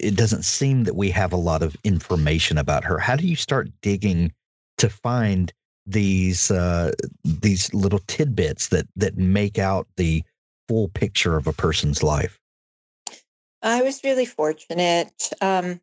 it 0.00 0.16
doesn't 0.16 0.44
seem 0.44 0.84
that 0.84 0.96
we 0.96 1.10
have 1.10 1.32
a 1.32 1.36
lot 1.36 1.62
of 1.62 1.76
information 1.84 2.58
about 2.58 2.84
her. 2.84 2.98
How 2.98 3.16
do 3.16 3.26
you 3.26 3.36
start 3.36 3.70
digging 3.80 4.32
to 4.78 4.88
find 4.88 5.52
these 5.86 6.50
uh, 6.50 6.92
these 7.24 7.72
little 7.72 8.00
tidbits 8.06 8.68
that 8.68 8.86
that 8.96 9.16
make 9.16 9.58
out 9.58 9.86
the 9.96 10.22
full 10.68 10.88
picture 10.88 11.36
of 11.36 11.46
a 11.46 11.52
person's 11.52 12.02
life? 12.02 12.40
I 13.62 13.82
was 13.82 14.02
really 14.04 14.26
fortunate. 14.26 15.30
Um, 15.40 15.80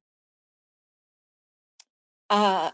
uh, 2.29 2.71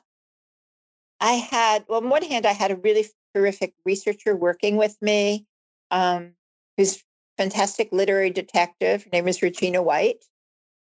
I 1.20 1.34
had, 1.34 1.86
well, 1.88 2.02
on 2.02 2.10
one 2.10 2.24
hand, 2.24 2.46
I 2.46 2.54
had 2.54 2.72
a 2.72 2.76
really 2.76 3.06
terrific 3.34 3.74
researcher 3.86 4.36
working 4.36 4.78
with 4.78 4.96
me, 5.02 5.46
um, 5.92 6.34
who's 6.78 7.04
fantastic 7.38 7.90
literary 7.92 8.30
detective. 8.30 9.04
Her 9.04 9.10
name 9.12 9.28
is 9.28 9.42
Regina 9.42 9.82
White. 9.82 10.24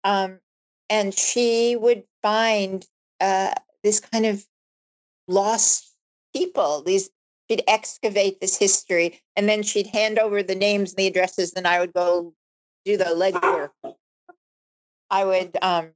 Um, 0.04 0.39
and 0.89 1.13
she 1.13 1.75
would 1.75 2.04
find 2.21 2.86
uh, 3.19 3.54
this 3.84 3.99
kind 3.99 4.25
of 4.25 4.45
lost 5.30 5.94
people, 6.34 6.84
these 6.84 7.10
she'd 7.50 7.63
excavate 7.68 8.39
this 8.39 8.58
history 8.58 9.20
and 9.36 9.50
then 9.50 9.63
she'd 9.63 9.88
hand 9.88 10.20
over 10.20 10.44
the 10.44 10.56
names 10.56 10.92
and 10.92 10.98
the 10.98 11.08
addresses 11.08 11.54
and 11.54 11.68
I 11.68 11.80
would 11.80 11.94
go 11.94 12.34
do 12.86 12.98
the 12.98 13.06
legwork. 13.06 13.70
I 15.10 15.26
would 15.26 15.58
um 15.62 15.89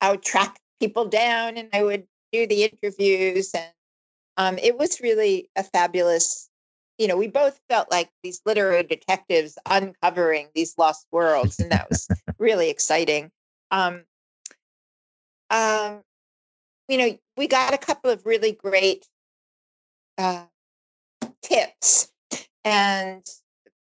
I 0.00 0.10
would 0.10 0.22
track 0.22 0.58
people 0.80 1.06
down 1.06 1.56
and 1.56 1.68
I 1.72 1.82
would 1.82 2.06
do 2.32 2.46
the 2.46 2.64
interviews 2.64 3.52
and 3.54 3.72
um 4.36 4.58
it 4.58 4.78
was 4.78 5.00
really 5.00 5.48
a 5.56 5.62
fabulous 5.62 6.50
you 6.98 7.08
know 7.08 7.16
we 7.16 7.28
both 7.28 7.58
felt 7.68 7.90
like 7.90 8.10
these 8.22 8.40
literary 8.44 8.82
detectives 8.82 9.58
uncovering 9.66 10.48
these 10.54 10.76
lost 10.76 11.06
worlds 11.10 11.58
and 11.58 11.72
that 11.72 11.88
was 11.88 12.08
really 12.38 12.68
exciting 12.68 13.30
um 13.70 14.04
um 15.50 16.02
you 16.88 16.98
know 16.98 17.18
we 17.36 17.46
got 17.46 17.74
a 17.74 17.78
couple 17.78 18.10
of 18.10 18.24
really 18.26 18.52
great 18.52 19.06
uh 20.18 20.44
tips 21.42 22.10
and 22.64 23.24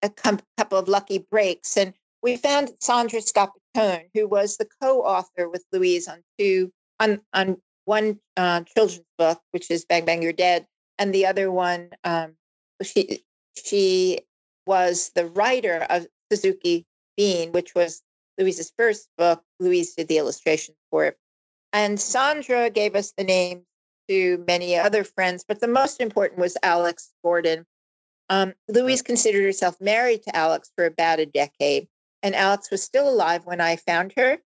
a 0.02 0.10
couple 0.10 0.78
of 0.78 0.88
lucky 0.88 1.18
breaks. 1.18 1.78
And 1.78 1.94
we 2.22 2.38
found 2.38 2.72
Sandra 2.80 3.20
Scoppettone, 3.20 4.06
who 4.14 4.28
was 4.28 4.58
the 4.58 4.68
co-author 4.82 5.50
with 5.50 5.66
Louise 5.72 6.08
on 6.08 6.24
two 6.38 6.72
on 7.00 7.22
on 7.34 7.58
one 7.86 8.20
uh, 8.38 8.62
children's 8.62 9.06
book, 9.18 9.42
which 9.52 9.72
is 9.72 9.86
Bang 9.86 10.06
Bang 10.06 10.22
You're 10.22 10.34
Dead, 10.34 10.66
and 10.98 11.14
the 11.14 11.26
other 11.26 11.52
one, 11.52 11.90
um, 12.04 12.36
she 12.84 13.24
she 13.62 14.20
was 14.66 15.12
the 15.16 15.26
writer 15.26 15.86
of 15.90 16.08
Suzuki 16.32 16.86
Beane, 17.18 17.52
which 17.52 17.74
was 17.74 18.02
Louise's 18.38 18.72
first 18.78 19.10
book. 19.18 19.44
Louise 19.60 19.96
did 19.96 20.08
the 20.08 20.18
illustrations 20.18 20.78
for 20.92 21.06
it, 21.06 21.18
and 21.74 22.00
Sandra 22.00 22.70
gave 22.70 22.96
us 22.96 23.14
the 23.18 23.24
name 23.24 23.64
to 24.08 24.44
many 24.48 24.76
other 24.76 25.04
friends, 25.04 25.46
but 25.48 25.60
the 25.60 25.68
most 25.68 26.02
important 26.02 26.40
was 26.40 26.58
Alixe 26.64 27.10
Gordin. 27.24 27.66
Um, 28.30 28.54
Louise 28.68 29.02
considered 29.02 29.44
herself 29.44 29.80
married 29.80 30.24
to 30.24 30.32
Alixe 30.32 30.72
for 30.76 30.86
about 30.86 31.20
a 31.20 31.26
decade, 31.26 31.88
and 32.24 32.36
Alixe 32.36 32.72
was 32.72 32.84
still 32.84 33.08
alive 33.08 33.46
when 33.46 33.62
I 33.62 33.76
found 33.76 34.14
her, 34.18 34.40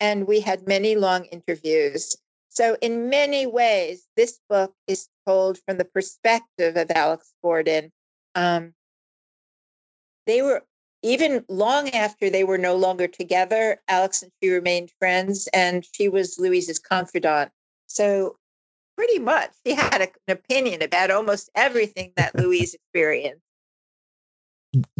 and 0.00 0.26
we 0.26 0.40
had 0.40 0.66
many 0.66 0.96
long 0.96 1.24
interviews. 1.26 2.16
So, 2.48 2.76
in 2.80 3.08
many 3.08 3.46
ways, 3.46 4.06
this 4.16 4.40
book 4.48 4.74
is 4.86 5.08
told 5.26 5.58
from 5.66 5.78
the 5.78 5.84
perspective 5.84 6.76
of 6.76 6.88
Alixe 6.88 7.32
Gordin. 7.44 7.90
Um, 8.34 8.74
they 10.26 10.42
were 10.42 10.64
even 11.02 11.44
long 11.48 11.90
after 11.90 12.30
they 12.30 12.44
were 12.44 12.58
no 12.58 12.74
longer 12.74 13.06
together, 13.06 13.80
Alixe 13.88 14.22
and 14.22 14.32
she 14.42 14.50
remained 14.50 14.90
friends, 14.98 15.48
and 15.52 15.86
she 15.92 16.08
was 16.08 16.38
Louise's 16.38 16.78
confidant. 16.78 17.52
So 17.86 18.36
pretty 18.96 19.20
much 19.20 19.50
she 19.64 19.74
had 19.74 20.00
a, 20.00 20.08
an 20.26 20.36
opinion 20.36 20.82
about 20.82 21.10
almost 21.10 21.50
everything 21.54 22.12
that 22.16 22.34
Louise 22.36 22.74
experienced. 22.94 23.42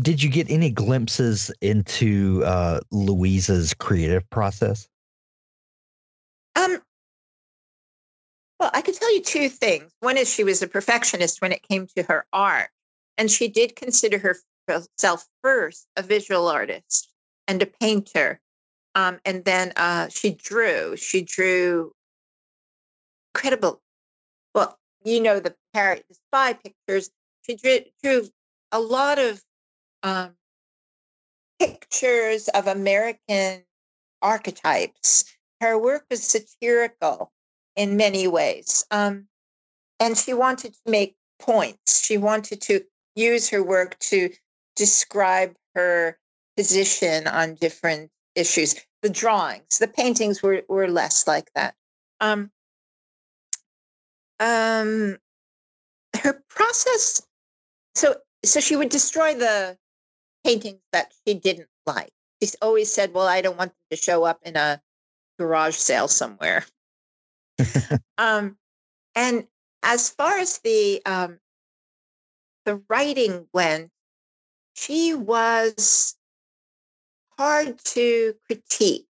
Did 0.01 0.23
you 0.23 0.31
get 0.31 0.51
any 0.51 0.71
glimpses 0.71 1.51
into 1.61 2.43
uh, 2.45 2.81
Louise's 2.91 3.75
creative 3.75 4.29
process? 4.31 4.89
Um, 6.57 6.79
well, 8.59 8.71
I 8.73 8.81
could 8.83 8.95
tell 8.95 9.13
you 9.15 9.23
two 9.23 9.49
things. 9.49 9.93
One 10.01 10.17
is 10.17 10.33
she 10.33 10.45
was 10.45 10.63
a 10.63 10.69
perfectionist 10.69 11.43
when 11.43 11.53
it 11.53 11.63
came 11.69 11.87
to 11.97 12.03
her 12.05 12.25
art, 12.33 12.71
and 13.19 13.31
she 13.31 13.49
did 13.49 13.77
consider 13.77 14.19
herself 14.69 15.27
first 15.43 15.89
a 15.97 16.03
visual 16.03 16.49
artist 16.49 17.11
and 17.49 17.63
a 17.63 17.67
painter. 17.67 18.41
Um, 18.95 19.19
and 19.25 19.45
then 19.45 19.73
uh, 19.77 20.09
she 20.09 20.35
drew. 20.35 20.97
She 20.97 21.23
drew 21.23 21.93
incredible 23.35 23.81
well, 24.55 24.79
you 25.05 25.21
know 25.21 25.41
the 25.41 25.55
Harriet 25.75 26.05
the 26.09 26.15
spy 26.15 26.53
pictures. 26.55 27.11
She 27.43 27.57
drew, 27.57 27.81
drew 28.03 28.29
a 28.73 28.81
lot 28.81 29.19
of 29.19 29.43
um, 30.03 30.35
pictures 31.59 32.49
of 32.49 32.67
American 32.67 33.63
archetypes. 34.23 35.25
Her 35.61 35.79
work 35.79 36.07
was 36.11 36.23
satirical 36.23 37.33
in 37.77 37.97
many 37.97 38.27
ways, 38.27 38.85
um, 38.91 39.27
and 40.01 40.17
she 40.17 40.35
wanted 40.35 40.75
to 40.75 40.91
make 40.91 41.17
points. 41.39 42.03
She 42.03 42.19
wanted 42.19 42.61
to 42.63 42.83
use 43.15 43.49
her 43.51 43.63
work 43.63 43.99
to 44.01 44.31
describe 44.79 45.55
her 45.75 46.19
position 46.57 47.27
on 47.27 47.57
different 47.57 48.11
issues. 48.35 48.77
The 49.03 49.11
drawings, 49.11 49.79
the 49.79 49.89
paintings 49.89 50.43
were 50.43 50.63
were 50.69 50.89
less 50.89 51.27
like 51.27 51.53
that. 51.55 51.75
Um, 52.21 52.51
um 54.41 55.19
her 56.23 56.43
process 56.49 57.21
so 57.95 58.17
so 58.45 58.61
she 58.61 58.77
would 58.77 58.89
destroy 58.89 59.35
the 59.35 59.77
paintings 60.45 60.81
that 60.93 61.13
she 61.27 61.35
didn't 61.35 61.69
like 61.87 62.11
she 62.43 62.49
always 62.63 62.93
said 62.93 63.13
well 63.13 63.27
i 63.27 63.41
don't 63.41 63.59
want 63.59 63.73
them 63.73 63.79
to 63.91 63.97
show 63.97 64.25
up 64.25 64.39
in 64.45 64.57
a 64.57 64.81
garage 65.39 65.75
sale 65.75 66.09
somewhere 66.09 66.65
um 68.19 68.57
and 69.15 69.47
as 69.83 70.11
far 70.11 70.39
as 70.39 70.59
the 70.59 71.03
um 71.05 71.39
the 72.65 72.81
writing 72.89 73.47
went 73.53 73.91
she 74.79 75.15
was 75.15 76.17
hard 77.39 77.79
to 77.85 78.35
critique. 78.47 79.07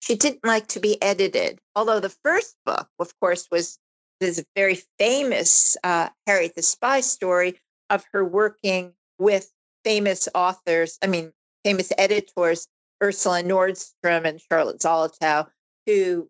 She 0.00 0.14
didn't 0.14 0.44
like 0.44 0.68
to 0.68 0.80
be 0.80 1.00
edited 1.02 1.58
although 1.74 2.00
the 2.00 2.16
first 2.24 2.56
book 2.66 2.88
of 2.98 3.12
course 3.20 3.46
was 3.52 3.78
this 4.20 4.44
very 4.56 4.80
famous 4.98 5.76
uh, 5.84 6.08
Harriet 6.26 6.54
the 6.56 6.62
Spy 6.62 7.00
story 7.00 7.58
of 7.90 8.04
her 8.12 8.24
working 8.24 8.92
with 9.18 9.50
famous 9.84 10.28
authors, 10.34 10.98
I 11.02 11.06
mean, 11.06 11.32
famous 11.64 11.92
editors, 11.96 12.66
Ursula 13.02 13.42
Nordstrom 13.42 14.26
and 14.26 14.40
Charlotte 14.40 14.80
Zolotow, 14.80 15.48
who 15.86 16.28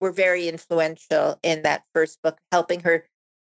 were 0.00 0.12
very 0.12 0.48
influential 0.48 1.38
in 1.42 1.62
that 1.62 1.84
first 1.94 2.20
book, 2.22 2.38
helping 2.50 2.80
her 2.80 3.06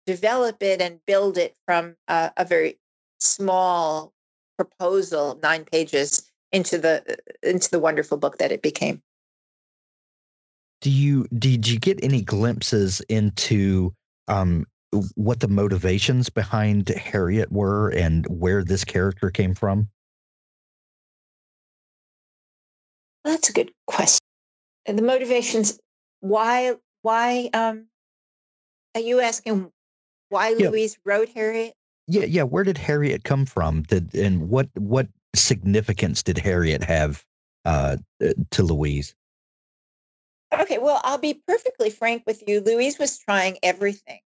develop 0.07 0.63
it 0.63 0.81
and 0.81 1.01
build 1.07 1.39
it 1.39 1.57
from 1.67 1.97
uh, 2.09 2.31
a 2.37 2.45
very 2.45 2.79
small 3.19 4.13
proposal, 4.57 5.39
nine 5.43 5.65
pages, 5.65 6.31
into 6.53 6.79
the 6.79 7.19
into 7.43 7.71
the 7.71 7.79
wonderful 7.79 8.17
book 8.17 8.39
that 8.39 8.53
it 8.53 8.63
became 8.63 9.03
do 10.81 10.91
you 10.91 11.27
did 11.37 11.67
you 11.67 11.79
get 11.79 11.99
any 12.03 12.23
glimpses 12.23 13.01
into 13.09 13.93
um, 14.29 14.67
what 15.15 15.41
the 15.41 15.49
motivations 15.49 16.29
behind 16.29 16.89
Harriet 16.89 17.51
were 17.51 17.91
and 17.91 18.27
where 18.27 18.63
this 18.63 18.85
character 18.85 19.31
came 19.31 19.55
from? 19.55 19.89
That's 23.25 23.49
a 23.49 23.53
good 23.53 23.73
question. 23.87 24.21
And 24.87 24.99
the 24.99 25.03
motivations 25.03 25.79
why 26.21 26.77
why 27.03 27.51
um 27.53 27.87
are 28.95 29.01
you 29.01 29.21
asking 29.21 29.71
why 30.29 30.51
yeah. 30.51 30.69
Louise 30.69 30.99
wrote 31.05 31.29
Harriet? 31.31 31.75
Yeah, 32.09 32.25
yeah. 32.25 32.43
Where 32.45 32.65
did 32.65 32.79
Harriet 32.79 33.25
come 33.25 33.47
from? 33.47 33.83
Did 33.83 34.15
and 34.15 34.49
what 34.49 34.69
what 34.75 35.09
significance 35.35 36.23
did 36.23 36.39
Harriet 36.39 36.83
have 36.85 37.25
uh, 37.65 37.97
to 38.51 38.63
Louise? 38.63 39.15
Okay, 40.53 40.79
well, 40.79 41.01
I'll 41.05 41.19
be 41.19 41.43
perfectly 41.47 41.91
frank 41.91 42.23
with 42.27 42.43
you. 42.47 42.61
Louise 42.61 42.99
was 42.99 43.19
trying 43.19 43.59
everything. 43.63 44.21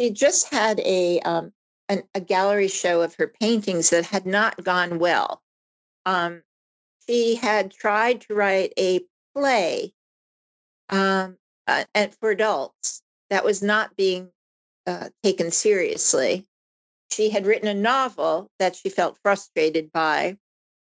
She 0.00 0.10
just 0.10 0.52
had 0.52 0.80
a 0.80 1.20
um, 1.20 1.52
an, 1.88 2.02
a 2.14 2.20
gallery 2.20 2.68
show 2.68 3.02
of 3.02 3.14
her 3.16 3.26
paintings 3.26 3.90
that 3.90 4.06
had 4.06 4.26
not 4.26 4.62
gone 4.64 4.98
well. 4.98 5.42
Um, 6.06 6.42
she 7.08 7.36
had 7.36 7.72
tried 7.72 8.22
to 8.22 8.34
write 8.34 8.72
a 8.78 9.00
play 9.34 9.92
um, 10.88 11.36
uh, 11.66 11.84
and 11.94 12.14
for 12.14 12.30
adults 12.30 13.02
that 13.30 13.44
was 13.44 13.62
not 13.62 13.96
being 13.96 14.30
uh, 14.86 15.10
taken 15.22 15.50
seriously. 15.50 16.46
She 17.12 17.30
had 17.30 17.46
written 17.46 17.68
a 17.68 17.74
novel 17.74 18.50
that 18.58 18.76
she 18.76 18.88
felt 18.88 19.18
frustrated 19.22 19.92
by, 19.92 20.38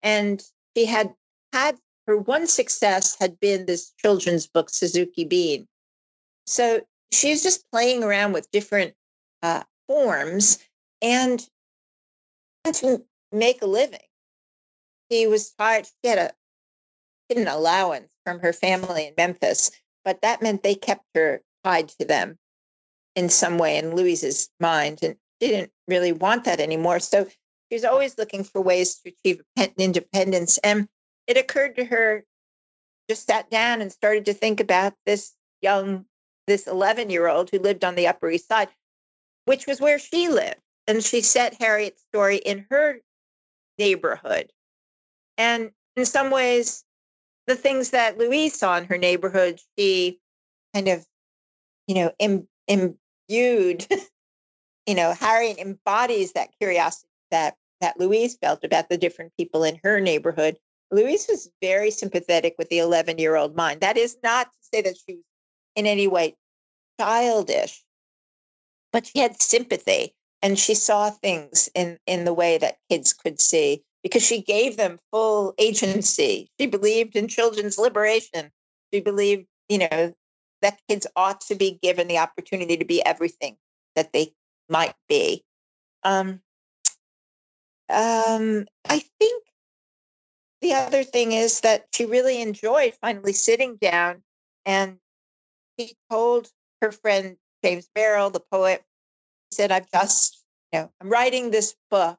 and 0.01 0.43
she 0.75 0.85
had 0.85 1.13
had 1.53 1.77
her 2.07 2.17
one 2.17 2.47
success 2.47 3.17
had 3.19 3.39
been 3.39 3.65
this 3.65 3.91
children's 3.99 4.47
book, 4.47 4.69
Suzuki 4.69 5.25
Beane. 5.25 5.67
So 6.45 6.81
she 7.11 7.31
was 7.31 7.43
just 7.43 7.69
playing 7.71 8.03
around 8.03 8.33
with 8.33 8.49
different 8.51 8.95
uh, 9.43 9.63
forms 9.87 10.59
and 11.01 11.45
to 12.71 13.05
make 13.31 13.61
a 13.61 13.67
living. 13.67 13.99
He 15.09 15.27
was 15.27 15.51
tired. 15.51 15.85
She 15.85 16.09
had 16.09 16.17
a 16.17 16.33
an 17.29 17.47
allowance 17.47 18.09
from 18.25 18.39
her 18.39 18.53
family 18.53 19.07
in 19.07 19.13
Memphis, 19.17 19.71
but 20.05 20.21
that 20.21 20.41
meant 20.41 20.63
they 20.63 20.75
kept 20.75 21.03
her 21.13 21.41
tied 21.63 21.89
to 21.89 22.05
them 22.05 22.37
in 23.15 23.29
some 23.29 23.57
way 23.57 23.77
in 23.77 23.95
Louise's 23.95 24.49
mind, 24.59 24.99
and 25.01 25.15
she 25.15 25.26
didn't 25.39 25.71
really 25.87 26.11
want 26.11 26.45
that 26.45 26.59
anymore. 26.59 26.99
So 26.99 27.25
she 27.25 27.75
was 27.75 27.85
always 27.85 28.17
looking 28.17 28.43
for 28.43 28.61
ways 28.61 28.99
to 28.99 29.11
achieve 29.11 29.41
independence. 29.77 30.57
And 30.59 30.87
it 31.27 31.37
occurred 31.37 31.75
to 31.75 31.85
her, 31.85 32.23
just 33.09 33.27
sat 33.27 33.49
down 33.49 33.81
and 33.81 33.91
started 33.91 34.25
to 34.25 34.33
think 34.33 34.59
about 34.59 34.93
this 35.05 35.33
young, 35.61 36.05
this 36.47 36.67
11 36.67 37.09
year 37.09 37.27
old 37.27 37.49
who 37.49 37.59
lived 37.59 37.83
on 37.83 37.95
the 37.95 38.07
Upper 38.07 38.29
East 38.29 38.47
Side, 38.47 38.69
which 39.45 39.67
was 39.67 39.81
where 39.81 39.99
she 39.99 40.29
lived. 40.29 40.61
and 40.87 41.03
she 41.03 41.19
set 41.19 41.61
Harriet's 41.61 42.01
story 42.03 42.37
in 42.37 42.65
her 42.69 43.01
neighborhood. 43.77 44.51
And 45.37 45.71
in 45.95 46.05
some 46.05 46.31
ways, 46.31 46.85
the 47.45 47.55
things 47.55 47.89
that 47.91 48.17
Louise 48.17 48.57
saw 48.57 48.77
in 48.77 48.85
her 48.85 48.97
neighborhood, 48.97 49.59
she 49.77 50.19
kind 50.73 50.87
of, 50.87 51.05
you 51.87 51.95
know, 51.95 52.11
Im- 52.19 52.47
imbued, 52.67 53.87
you 54.87 54.95
know, 54.95 55.13
Harriet 55.13 55.59
embodies 55.59 56.31
that 56.31 56.49
curiosity 56.59 57.09
that 57.29 57.55
that 57.81 57.99
Louise 57.99 58.37
felt 58.37 58.63
about 58.63 58.89
the 58.89 58.97
different 58.97 59.33
people 59.37 59.63
in 59.63 59.79
her 59.83 59.99
neighborhood. 59.99 60.57
Louise 60.89 61.27
was 61.29 61.51
very 61.61 61.91
sympathetic 61.91 62.55
with 62.57 62.69
the 62.69 62.79
11 62.79 63.19
year 63.19 63.35
old 63.35 63.55
mind. 63.55 63.81
That 63.81 63.97
is 63.97 64.17
not 64.23 64.47
to 64.47 64.57
say 64.73 64.81
that 64.81 64.95
she 64.97 65.15
was 65.15 65.23
in 65.75 65.85
any 65.85 66.07
way 66.07 66.35
childish, 66.99 67.83
but 68.91 69.05
she 69.05 69.19
had 69.19 69.39
sympathy 69.41 70.15
and 70.41 70.57
she 70.57 70.73
saw 70.73 71.11
things 71.11 71.69
in, 71.75 71.99
in 72.07 72.25
the 72.25 72.33
way 72.33 72.57
that 72.57 72.77
kids 72.89 73.13
could 73.13 73.39
see 73.39 73.83
because 74.01 74.23
she 74.23 74.41
gave 74.41 74.77
them 74.77 74.99
full 75.11 75.53
agency. 75.59 76.49
She 76.59 76.65
believed 76.65 77.15
in 77.15 77.27
children's 77.27 77.77
liberation. 77.77 78.51
She 78.91 79.01
believed, 79.01 79.45
you 79.69 79.79
know, 79.79 80.13
that 80.61 80.79
kids 80.89 81.05
ought 81.15 81.41
to 81.41 81.55
be 81.55 81.77
given 81.83 82.07
the 82.07 82.17
opportunity 82.17 82.77
to 82.77 82.85
be 82.85 83.05
everything 83.05 83.57
that 83.95 84.13
they 84.13 84.33
might 84.69 84.95
be. 85.07 85.43
Um, 86.03 86.41
um, 87.89 88.65
I 88.87 88.99
think 89.19 89.43
the 90.61 90.73
other 90.73 91.03
thing 91.03 91.31
is 91.31 91.61
that 91.61 91.87
she 91.93 92.05
really 92.05 92.41
enjoyed 92.41 92.93
finally 92.99 93.33
sitting 93.33 93.77
down 93.77 94.23
and 94.65 94.97
she 95.79 95.93
told 96.09 96.49
her 96.81 96.91
friend 96.91 97.37
James 97.63 97.89
Merrill, 97.95 98.29
the 98.29 98.39
poet, 98.39 98.83
he 99.49 99.55
said, 99.55 99.71
I've 99.71 99.89
just, 99.91 100.43
you 100.73 100.79
know, 100.79 100.91
I'm 100.99 101.09
writing 101.09 101.51
this 101.51 101.75
book 101.89 102.17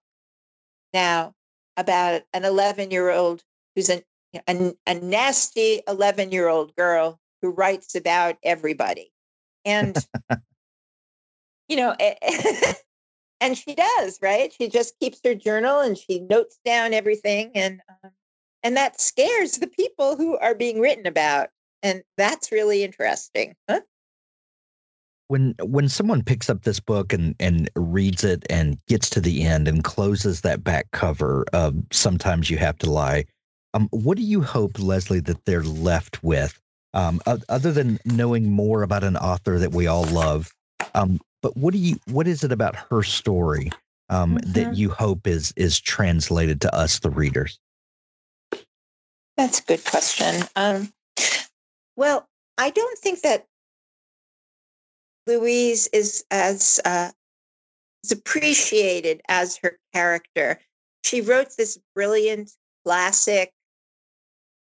now 0.93 1.35
about 1.77 2.23
an 2.33 2.45
11 2.45 2.91
year 2.91 3.11
old 3.11 3.43
who's 3.75 3.89
an, 3.89 4.03
a, 4.49 4.75
a 4.87 4.95
nasty 4.95 5.83
11 5.87 6.33
year 6.33 6.49
old 6.49 6.75
girl 6.77 7.19
who 7.43 7.51
writes 7.51 7.95
about 7.95 8.37
everybody. 8.43 9.13
And, 9.65 9.97
you 11.69 11.77
know, 11.77 11.95
and 13.41 13.57
she 13.57 13.75
does, 13.75 14.19
right? 14.23 14.53
She 14.53 14.69
just 14.69 14.99
keeps 14.99 15.21
her 15.25 15.35
journal 15.35 15.81
and 15.81 15.97
she 15.97 16.21
notes 16.21 16.59
down 16.65 16.95
everything. 16.95 17.51
And, 17.55 17.81
um, 18.03 18.11
and 18.63 18.77
that 18.77 19.01
scares 19.01 19.59
the 19.59 19.67
people 19.67 20.17
who 20.17 20.37
are 20.39 20.55
being 20.55 20.81
written 20.81 21.07
about. 21.07 21.49
And 21.83 22.03
that's 22.17 22.51
really 22.51 22.83
interesting. 22.83 23.55
Huh? 23.69 23.81
when 25.29 25.55
when 25.63 25.89
someone 25.89 26.23
picks 26.23 26.51
up 26.51 26.63
this 26.63 26.81
book 26.81 27.13
and 27.13 27.35
and 27.39 27.71
reads 27.77 28.25
it 28.25 28.45
and 28.51 28.79
gets 28.87 29.09
to 29.11 29.21
the 29.21 29.45
end 29.45 29.69
and 29.69 29.85
closes 29.85 30.41
that 30.41 30.65
back 30.65 30.91
cover 30.91 31.45
of 31.53 31.77
sometimes 31.93 32.51
you 32.51 32.57
have 32.57 32.77
to 32.79 32.91
lie 32.91 33.25
um, 33.75 33.89
what 33.91 34.17
do 34.17 34.25
you 34.25 34.43
hope 34.43 34.79
leslie 34.79 35.21
that 35.21 35.45
they're 35.45 35.63
left 35.63 36.23
with 36.25 36.61
um, 36.95 37.21
other 37.27 37.71
than 37.71 37.99
knowing 38.07 38.51
more 38.51 38.83
about 38.83 39.05
an 39.05 39.17
author 39.19 39.59
that 39.59 39.73
we 39.73 39.87
all 39.87 40.05
love 40.05 40.51
um, 40.95 41.21
but 41.43 41.57
what 41.57 41.73
do 41.73 41.79
you 41.79 41.97
what 42.07 42.27
is 42.27 42.45
it 42.45 42.53
about 42.53 42.77
her 42.77 43.03
story 43.03 43.71
um, 44.11 44.37
mm-hmm. 44.37 44.53
that 44.53 44.77
you 44.77 44.91
hope 44.91 45.27
is 45.27 45.53
is 45.57 45.79
translated 45.81 46.61
to 46.61 46.75
us 46.75 46.99
the 47.01 47.11
readers 47.11 47.59
that's 49.37 49.61
a 49.61 49.65
good 49.65 49.85
question 49.85 50.45
um, 50.57 50.93
well 51.97 52.27
i 52.59 52.71
don't 52.71 52.99
think 52.99 53.21
that 53.23 53.47
Louise 55.29 55.89
is 55.93 56.25
as 56.31 56.81
uh, 56.85 57.11
is 58.03 58.13
appreciated 58.13 59.21
as 59.29 59.59
her 59.59 59.79
character. 59.93 60.59
She 61.05 61.21
wrote 61.21 61.49
this 61.57 61.79
brilliant 61.95 62.51
classic 62.85 63.53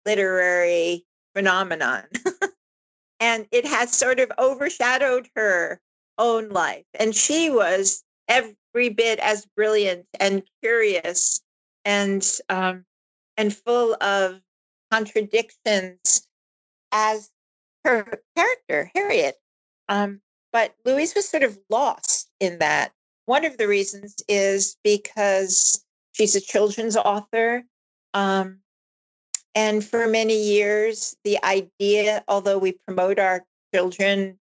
literary 0.05 1.05
phenomenon, 1.35 2.05
and 3.19 3.45
it 3.51 3.65
has 3.65 3.91
sort 3.91 4.19
of 4.19 4.31
overshadowed 4.39 5.27
her 5.35 5.81
own 6.17 6.49
life. 6.49 6.85
And 6.99 7.15
she 7.15 7.49
was 7.49 8.03
every 8.27 8.89
bit 8.89 9.19
as 9.19 9.45
brilliant 9.55 10.05
and 10.19 10.43
curious 10.61 11.41
and 11.85 12.25
um, 12.49 12.85
and 13.37 13.55
full 13.55 13.95
of 14.01 14.39
contradictions 14.91 16.27
as 16.91 17.29
her 17.83 18.21
character, 18.35 18.91
Harriet. 18.95 19.35
Um, 19.89 20.21
but 20.51 20.75
Louise 20.85 21.15
was 21.15 21.27
sort 21.27 21.43
of 21.43 21.57
lost 21.69 22.29
in 22.39 22.59
that. 22.59 22.93
One 23.25 23.45
of 23.45 23.57
the 23.57 23.67
reasons 23.67 24.15
is 24.27 24.77
because 24.83 25.83
she's 26.11 26.35
a 26.35 26.41
children's 26.41 26.95
author. 26.95 27.63
Um, 28.13 28.59
and 29.55 29.83
for 29.83 30.07
many 30.07 30.41
years, 30.41 31.15
the 31.23 31.43
idea, 31.43 32.23
although 32.27 32.57
we 32.57 32.77
promote 32.85 33.19
our 33.19 33.43
children 33.73 34.39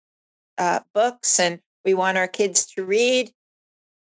uh, 0.58 0.80
books 0.94 1.38
and 1.38 1.60
we 1.84 1.94
want 1.94 2.18
our 2.18 2.28
kids 2.28 2.66
to 2.66 2.84
read, 2.84 3.30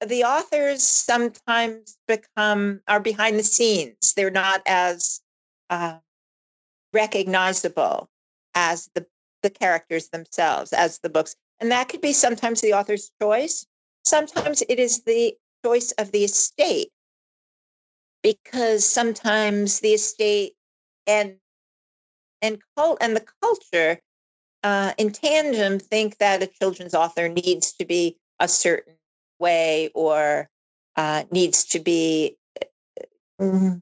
the 0.05 0.25
authors 0.25 0.83
sometimes 0.83 1.99
become 2.09 2.81
are 2.89 3.01
behind 3.01 3.39
the 3.39 3.45
scenes. 3.45 4.15
They're 4.15 4.31
not 4.31 4.63
as 4.67 5.21
uh, 5.69 5.99
recognizable 6.93 8.09
as 8.55 8.89
the 8.95 9.07
the 9.43 9.51
characters 9.51 10.09
themselves, 10.09 10.73
as 10.73 10.99
the 10.99 11.09
books. 11.09 11.35
And 11.61 11.71
that 11.71 11.89
could 11.89 12.01
be 12.01 12.13
sometimes 12.13 12.61
the 12.61 12.75
author's 12.75 13.11
choice. 13.21 13.67
Sometimes 14.05 14.63
it 14.69 14.79
is 14.79 15.03
the 15.05 15.35
choice 15.65 15.93
of 15.93 16.13
the 16.13 16.25
estate 16.25 16.91
because 18.23 18.87
sometimes 18.87 19.81
the 19.81 19.95
estate 19.95 20.55
and 21.07 21.37
and 22.43 22.59
cult 22.77 22.99
and 23.01 23.15
the 23.17 23.25
culture 23.43 24.01
uh, 24.63 24.93
in 24.99 25.11
tandem 25.11 25.79
think 25.79 26.19
that 26.19 26.43
a 26.43 26.47
children's 26.47 26.95
author 26.95 27.29
needs 27.29 27.73
to 27.73 27.85
be 27.85 28.17
a 28.39 28.49
certain 28.49 28.95
way 29.39 29.91
or 29.95 30.49
uh, 30.97 31.25
needs 31.31 31.65
to 31.65 31.79
be 31.79 32.37
mm, 33.41 33.81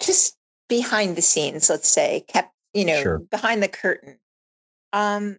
just 0.00 0.36
behind 0.68 1.16
the 1.16 1.22
scenes 1.22 1.70
let's 1.70 1.88
say 1.88 2.24
kept 2.28 2.52
you 2.74 2.84
know 2.84 3.00
sure. 3.02 3.18
behind 3.18 3.62
the 3.62 3.68
curtain 3.68 4.18
um, 4.92 5.38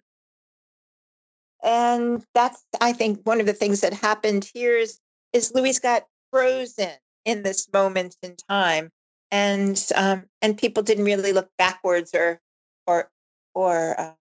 and 1.64 2.24
that's 2.34 2.64
i 2.82 2.94
think 2.94 3.20
one 3.24 3.40
of 3.40 3.46
the 3.46 3.54
things 3.54 3.82
that 3.82 3.94
happened 3.94 4.50
here 4.54 4.78
is 4.78 5.00
is 5.34 5.52
louise 5.54 5.80
got 5.80 6.06
frozen 6.32 6.94
in 7.26 7.44
this 7.44 7.72
moment 7.74 8.16
in 8.24 8.36
time 8.50 8.90
and 9.32 9.90
um, 9.96 10.24
and 10.42 10.58
people 10.58 10.82
didn't 10.82 11.06
really 11.06 11.34
look 11.34 11.50
backwards 11.58 12.12
or 12.16 12.40
or 12.88 13.10
or 13.58 14.00
uh, 14.00 14.14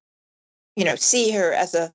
you 0.77 0.85
know 0.85 0.97
see 0.97 1.31
her 1.31 1.53
as 1.53 1.75
a 1.75 1.93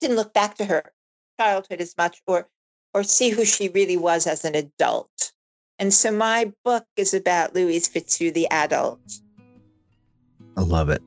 didn't 0.00 0.16
look 0.16 0.34
back 0.34 0.56
to 0.56 0.64
her 0.64 0.92
childhood 1.40 1.80
as 1.80 1.94
much 1.96 2.20
or 2.26 2.48
or 2.92 3.04
see 3.04 3.30
who 3.30 3.44
she 3.44 3.68
really 3.68 3.96
was 3.96 4.26
as 4.26 4.44
an 4.44 4.56
adult 4.56 5.32
and 5.78 5.94
so 5.94 6.10
my 6.10 6.52
book 6.64 6.84
is 6.96 7.14
about 7.14 7.54
louise 7.54 7.86
fitzhugh 7.86 8.32
the 8.32 8.48
adult 8.50 9.20
i 10.56 10.60
love 10.60 10.88
it 10.90 11.02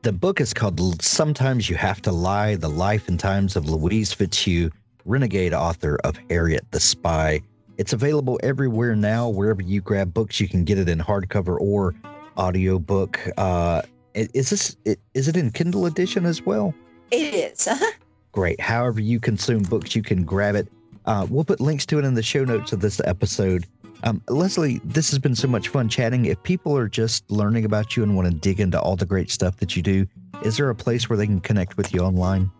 the 0.00 0.12
book 0.12 0.40
is 0.40 0.52
called 0.52 1.00
Sometimes 1.00 1.70
You 1.70 1.76
Have 1.76 2.02
to 2.02 2.10
Lie 2.10 2.56
The 2.56 2.68
Life 2.68 3.06
and 3.06 3.20
Times 3.20 3.54
of 3.54 3.68
Louise 3.68 4.12
Fitzhugh, 4.12 4.68
renegade 5.04 5.54
author 5.54 5.96
of 6.02 6.18
Harriet 6.28 6.66
the 6.72 6.80
Spy. 6.80 7.40
It's 7.78 7.92
available 7.92 8.40
everywhere 8.42 8.96
now. 8.96 9.28
Wherever 9.28 9.62
you 9.62 9.80
grab 9.80 10.12
books, 10.12 10.40
you 10.40 10.48
can 10.48 10.64
get 10.64 10.76
it 10.76 10.88
in 10.88 10.98
hardcover 10.98 11.56
or 11.60 11.94
audiobook. 12.36 13.20
Uh, 13.36 13.82
is 14.14 14.50
this 14.50 14.76
is 15.14 15.28
it 15.28 15.36
in 15.36 15.50
Kindle 15.50 15.86
edition 15.86 16.26
as 16.26 16.42
well? 16.42 16.74
It 17.10 17.34
is. 17.34 17.68
Uh-huh. 17.82 17.92
Great. 18.32 18.60
However 18.60 19.00
you 19.00 19.20
consume 19.20 19.62
books, 19.62 19.94
you 19.94 20.02
can 20.02 20.24
grab 20.24 20.54
it. 20.54 20.66
Uh, 21.04 21.26
we'll 21.28 21.44
put 21.44 21.60
links 21.60 21.84
to 21.84 21.98
it 21.98 22.04
in 22.06 22.14
the 22.14 22.22
show 22.22 22.44
notes 22.44 22.72
of 22.72 22.80
this 22.80 22.98
episode. 23.04 23.66
Um, 24.04 24.22
Leslie, 24.28 24.80
this 24.84 25.10
has 25.10 25.18
been 25.18 25.36
so 25.36 25.48
much 25.48 25.68
fun 25.68 25.90
chatting. 25.90 26.24
If 26.24 26.42
people 26.42 26.74
are 26.76 26.88
just 26.88 27.30
learning 27.30 27.66
about 27.66 27.94
you 27.94 28.02
and 28.02 28.16
want 28.16 28.28
to 28.28 28.34
dig 28.34 28.58
into 28.58 28.80
all 28.80 28.96
the 28.96 29.04
great 29.04 29.30
stuff 29.30 29.58
that 29.58 29.76
you 29.76 29.82
do, 29.82 30.06
is 30.44 30.56
there 30.56 30.70
a 30.70 30.74
place 30.74 31.10
where 31.10 31.18
they 31.18 31.26
can 31.26 31.40
connect 31.40 31.76
with 31.76 31.92
you 31.92 32.00
online? 32.00 32.50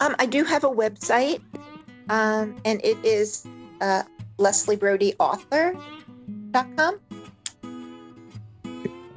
Um, 0.00 0.14
I 0.18 0.26
do 0.26 0.44
have 0.44 0.64
a 0.64 0.70
website, 0.70 1.40
um, 2.08 2.56
and 2.64 2.80
it 2.84 2.96
is 3.04 3.46
uh, 3.80 4.02
lesliebrodyauthor.com. 4.38 7.00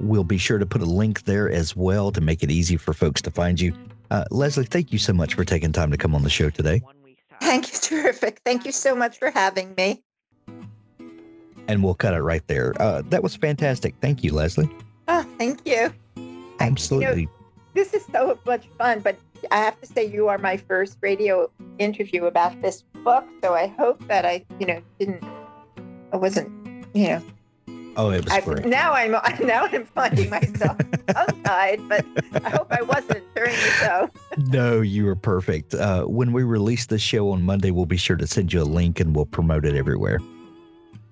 We'll 0.00 0.24
be 0.24 0.38
sure 0.38 0.58
to 0.58 0.66
put 0.66 0.82
a 0.82 0.86
link 0.86 1.24
there 1.24 1.50
as 1.50 1.76
well 1.76 2.10
to 2.12 2.20
make 2.20 2.42
it 2.42 2.50
easy 2.50 2.76
for 2.76 2.92
folks 2.92 3.22
to 3.22 3.30
find 3.30 3.60
you. 3.60 3.74
Uh, 4.10 4.24
Leslie, 4.30 4.64
thank 4.64 4.92
you 4.92 4.98
so 4.98 5.12
much 5.12 5.34
for 5.34 5.44
taking 5.44 5.72
time 5.72 5.90
to 5.90 5.96
come 5.96 6.14
on 6.14 6.22
the 6.24 6.30
show 6.30 6.50
today. 6.50 6.82
Thank 7.40 7.72
you. 7.72 7.78
Terrific. 7.78 8.40
Thank 8.44 8.64
you 8.64 8.72
so 8.72 8.94
much 8.94 9.18
for 9.18 9.30
having 9.30 9.74
me 9.76 10.02
and 11.70 11.84
we'll 11.84 11.94
cut 11.94 12.14
it 12.14 12.20
right 12.20 12.44
there. 12.48 12.74
Uh, 12.82 13.00
that 13.10 13.22
was 13.22 13.36
fantastic. 13.36 13.94
Thank 14.00 14.24
you, 14.24 14.34
Leslie. 14.34 14.68
Oh, 15.06 15.24
thank 15.38 15.60
you. 15.64 15.92
Absolutely. 16.58 17.22
You 17.22 17.26
know, 17.26 17.32
this 17.74 17.94
is 17.94 18.04
so 18.06 18.36
much 18.44 18.66
fun, 18.76 18.98
but 18.98 19.16
I 19.52 19.58
have 19.58 19.80
to 19.80 19.86
say 19.86 20.04
you 20.04 20.26
are 20.26 20.36
my 20.36 20.56
first 20.56 20.98
radio 21.00 21.48
interview 21.78 22.24
about 22.24 22.60
this 22.60 22.82
book, 23.04 23.24
so 23.42 23.54
I 23.54 23.68
hope 23.68 24.04
that 24.08 24.26
I, 24.26 24.44
you 24.58 24.66
know, 24.66 24.82
didn't, 24.98 25.22
I 26.12 26.16
wasn't, 26.16 26.50
you 26.92 27.06
know, 27.06 27.22
Oh, 27.96 28.10
it 28.10 28.24
was 28.24 28.32
I, 28.32 28.40
great. 28.40 28.66
now 28.66 28.92
I'm 28.92 29.10
now 29.46 29.66
I'm 29.70 29.84
finding 29.84 30.30
myself 30.30 30.78
tongue-tied, 31.08 31.88
but 31.88 32.04
I 32.44 32.50
hope 32.50 32.68
I 32.70 32.82
wasn't 32.82 33.24
during 33.34 33.52
the 33.52 33.70
show. 33.78 34.10
No, 34.38 34.80
you 34.80 35.04
were 35.04 35.16
perfect. 35.16 35.74
Uh, 35.74 36.04
when 36.04 36.32
we 36.32 36.42
release 36.44 36.86
the 36.86 36.98
show 36.98 37.30
on 37.30 37.42
Monday, 37.42 37.70
we'll 37.70 37.84
be 37.86 37.96
sure 37.96 38.16
to 38.16 38.26
send 38.26 38.52
you 38.52 38.62
a 38.62 38.64
link 38.64 39.00
and 39.00 39.14
we'll 39.14 39.26
promote 39.26 39.64
it 39.64 39.74
everywhere. 39.74 40.18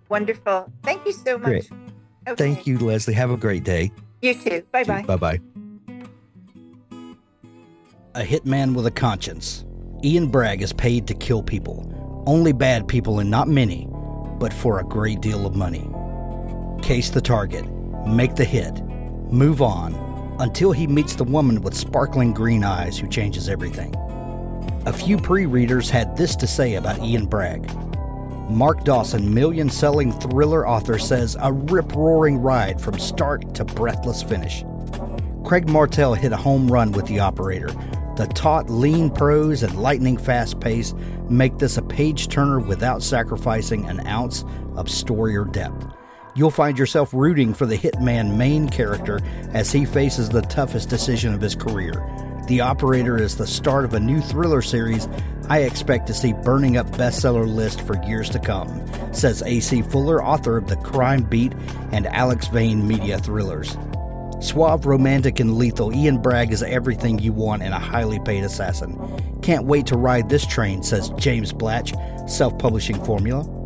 Wonderful. 0.08 0.72
Thank 0.82 1.04
you 1.04 1.12
so 1.12 1.36
much. 1.36 1.46
Great. 1.46 1.70
Okay. 2.26 2.36
Thank 2.36 2.66
you, 2.66 2.78
Leslie. 2.78 3.14
Have 3.14 3.30
a 3.30 3.36
great 3.36 3.64
day. 3.64 3.90
You 4.22 4.34
too. 4.34 4.62
Bye 4.72 4.84
bye. 4.84 5.02
Bye 5.02 5.16
bye. 5.16 5.40
A 8.14 8.22
hitman 8.22 8.74
with 8.74 8.86
a 8.86 8.90
conscience. 8.90 9.64
Ian 10.02 10.28
Bragg 10.28 10.62
is 10.62 10.72
paid 10.72 11.06
to 11.08 11.14
kill 11.14 11.42
people. 11.42 11.92
Only 12.26 12.52
bad 12.52 12.88
people 12.88 13.18
and 13.18 13.30
not 13.30 13.48
many, 13.48 13.88
but 14.38 14.52
for 14.52 14.80
a 14.80 14.84
great 14.84 15.20
deal 15.20 15.46
of 15.46 15.54
money. 15.54 15.88
Case 16.82 17.10
the 17.10 17.20
target. 17.20 17.66
Make 18.06 18.34
the 18.34 18.44
hit. 18.44 18.82
Move 18.82 19.60
on 19.60 19.94
until 20.38 20.72
he 20.72 20.86
meets 20.86 21.16
the 21.16 21.24
woman 21.24 21.60
with 21.60 21.74
sparkling 21.74 22.32
green 22.32 22.64
eyes 22.64 22.96
who 22.96 23.08
changes 23.08 23.48
everything. 23.48 23.94
A 24.86 24.92
few 24.92 25.18
pre 25.18 25.44
readers 25.46 25.90
had 25.90 26.16
this 26.16 26.36
to 26.36 26.46
say 26.46 26.76
about 26.76 27.02
Ian 27.02 27.26
Bragg. 27.26 27.70
Mark 28.48 28.84
Dawson, 28.84 29.34
million 29.34 29.68
selling 29.68 30.12
thriller 30.12 30.66
author, 30.66 30.98
says 30.98 31.36
a 31.38 31.52
rip 31.52 31.94
roaring 31.94 32.38
ride 32.38 32.80
from 32.80 32.98
start 32.98 33.56
to 33.56 33.64
breathless 33.66 34.22
finish. 34.22 34.64
Craig 35.44 35.68
Martelle 35.68 36.14
hit 36.14 36.32
a 36.32 36.36
home 36.36 36.68
run 36.72 36.92
with 36.92 37.06
The 37.06 37.20
Operator. 37.20 37.68
The 38.16 38.26
taut, 38.26 38.70
lean 38.70 39.10
prose 39.10 39.62
and 39.62 39.80
lightning 39.80 40.16
fast 40.16 40.58
pace 40.60 40.94
make 41.28 41.58
this 41.58 41.76
a 41.76 41.82
page 41.82 42.28
turner 42.28 42.58
without 42.58 43.02
sacrificing 43.02 43.86
an 43.86 44.06
ounce 44.06 44.44
of 44.74 44.88
story 44.88 45.36
or 45.36 45.44
depth. 45.44 45.86
You'll 46.39 46.53
find 46.53 46.78
yourself 46.78 47.12
rooting 47.12 47.53
for 47.53 47.66
the 47.66 47.76
hitman 47.76 48.36
main 48.36 48.68
character 48.68 49.18
as 49.53 49.72
he 49.72 49.84
faces 49.84 50.28
the 50.28 50.41
toughest 50.41 50.89
decision 50.89 51.34
of 51.34 51.41
his 51.41 51.57
career. 51.57 51.95
The 52.47 52.61
Operator 52.61 53.20
is 53.20 53.36
the 53.36 53.45
start 53.45 53.84
of 53.84 53.93
a 53.93 53.99
new 53.99 54.20
thriller 54.20 54.62
series 54.62 55.09
I 55.49 55.62
expect 55.62 56.07
to 56.07 56.14
see 56.14 56.32
burning 56.32 56.76
up 56.76 56.93
bestseller 56.93 57.45
list 57.45 57.80
for 57.80 58.01
years 58.05 58.30
to 58.30 58.39
come, 58.39 59.12
says 59.12 59.43
A.C. 59.43 59.82
Fuller, 59.82 60.24
author 60.24 60.57
of 60.57 60.68
The 60.68 60.76
Crime 60.76 61.24
Beat 61.24 61.55
and 61.91 62.07
Alex 62.07 62.47
Vane 62.47 62.86
media 62.86 63.18
thrillers. 63.18 63.76
Suave, 64.39 64.86
romantic, 64.86 65.41
and 65.41 65.59
lethal, 65.59 65.93
Ian 65.93 66.22
Bragg 66.22 66.53
is 66.53 66.62
everything 66.62 67.18
you 67.18 67.32
want 67.32 67.64
in 67.64 67.72
a 67.72 67.80
highly 67.80 68.20
paid 68.20 68.45
assassin. 68.45 69.41
Can't 69.43 69.66
wait 69.66 69.86
to 69.86 69.97
ride 69.97 70.28
this 70.28 70.47
train, 70.47 70.84
says 70.84 71.11
James 71.16 71.53
Blatch, 71.53 71.95
self 72.28 72.61
publishing 72.61 73.03
formula. 73.03 73.57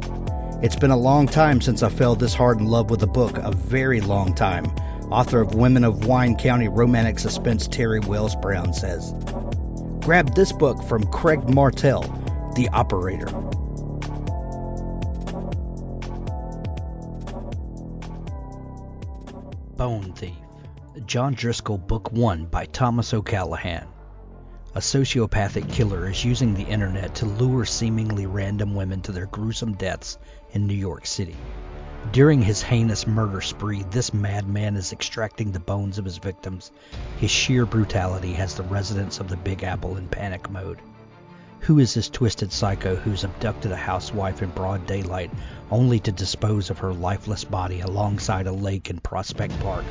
It's 0.63 0.77
been 0.77 0.93
a 0.93 0.97
long 0.97 1.27
time 1.27 1.61
since 1.61 1.83
I 1.83 1.89
fell 1.89 2.15
this 2.15 2.35
hard 2.35 2.61
in 2.61 2.67
love 2.67 2.89
with 2.89 3.03
a 3.03 3.09
book, 3.09 3.37
a 3.37 3.51
very 3.51 4.01
long 4.01 4.33
time. 4.33 4.67
Author 5.11 5.41
of 5.41 5.57
Women 5.57 5.83
of 5.83 6.07
Wine 6.07 6.37
County 6.37 6.69
romantic 6.69 7.19
suspense 7.19 7.67
Terry 7.67 7.99
Wells 7.99 8.37
Brown 8.37 8.73
says. 8.73 9.13
Grab 10.05 10.37
this 10.37 10.53
book 10.53 10.81
from 10.85 11.03
Craig 11.03 11.53
Martelle, 11.53 12.05
The 12.55 12.69
Operator. 12.69 13.27
Bone 19.77 20.13
Thief. 20.13 20.37
John 21.07 21.35
Driscoll, 21.35 21.79
Book 21.79 22.13
1 22.13 22.47
by 22.47 22.67
Thomas 22.67 23.13
O'Callaghan. 23.13 23.89
A 24.77 24.81
sociopathic 24.81 25.71
killer 25.73 26.09
is 26.09 26.25
using 26.25 26.55
the 26.55 26.63
internet 26.63 27.17
to 27.17 27.27
lure 27.27 27.65
seemingly 27.65 28.27
random 28.27 28.75
women 28.77 29.03
to 29.03 29.13
their 29.13 29.27
gruesome 29.27 29.75
deaths 29.75 30.19
in 30.53 30.67
New 30.67 30.75
York 30.75 31.07
City. 31.07 31.37
During 32.11 32.43
his 32.43 32.63
heinous 32.63 33.07
murder 33.07 33.41
spree, 33.41 33.85
this 33.91 34.13
madman 34.13 34.77
is 34.77 34.93
extracting 34.93 35.53
the 35.53 35.61
bones 35.61 35.99
of 35.99 36.05
his 36.05 36.19
victims. 36.19 36.73
His 37.19 37.31
sheer 37.31 37.65
brutality 37.65 38.33
has 38.33 38.55
the 38.55 38.65
residents 38.65 39.21
of 39.21 39.29
the 39.29 39.37
Big 39.37 39.63
Apple 39.63 39.97
in 39.97 40.09
panic 40.09 40.51
mode. 40.51 40.79
Who 41.61 41.79
is 41.79 41.95
this 41.95 42.09
twisted 42.09 42.53
psycho 42.53 42.97
who's 42.97 43.23
abducted 43.23 43.71
a 43.71 43.77
housewife 43.77 44.43
in 44.43 44.51
broad 44.51 44.85
daylight 44.85 45.31
only 45.71 46.01
to 46.01 46.11
dispose 46.11 46.71
of 46.71 46.79
her 46.79 46.93
lifeless 46.93 47.45
body 47.45 47.81
alongside 47.81 48.49
a 48.49 48.53
lake 48.53 48.91
in 48.91 48.99
Prospect 48.99 49.57
Park, 49.61 49.85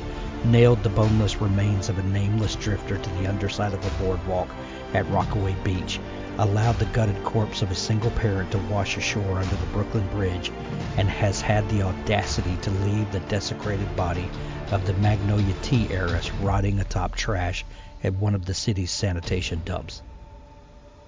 nailed 0.44 0.82
the 0.82 0.90
boneless 0.90 1.40
remains 1.40 1.88
of 1.88 1.98
a 1.98 2.02
nameless 2.02 2.56
drifter 2.56 2.98
to 2.98 3.10
the 3.10 3.26
underside 3.26 3.72
of 3.72 3.86
a 3.86 4.02
boardwalk 4.04 4.48
at 4.92 5.08
Rockaway 5.08 5.56
Beach, 5.64 5.98
allowed 6.38 6.78
the 6.78 6.86
gutted 6.86 7.22
corpse 7.24 7.62
of 7.62 7.70
a 7.70 7.74
single 7.74 8.10
parent 8.10 8.50
to 8.50 8.58
wash 8.70 8.96
ashore 8.96 9.38
under 9.38 9.56
the 9.56 9.72
Brooklyn 9.72 10.06
Bridge, 10.08 10.50
and 10.96 11.08
has 11.08 11.40
had 11.40 11.68
the 11.68 11.82
audacity 11.82 12.56
to 12.62 12.70
leave 12.70 13.12
the 13.12 13.20
desecrated 13.20 13.94
body 13.96 14.28
of 14.70 14.86
the 14.86 14.94
Magnolia 14.94 15.54
Tea 15.62 15.88
heiress 15.90 16.32
rotting 16.34 16.80
atop 16.80 17.14
trash 17.14 17.64
at 18.02 18.14
one 18.14 18.34
of 18.34 18.46
the 18.46 18.54
city's 18.54 18.90
sanitation 18.90 19.60
dumps. 19.64 20.02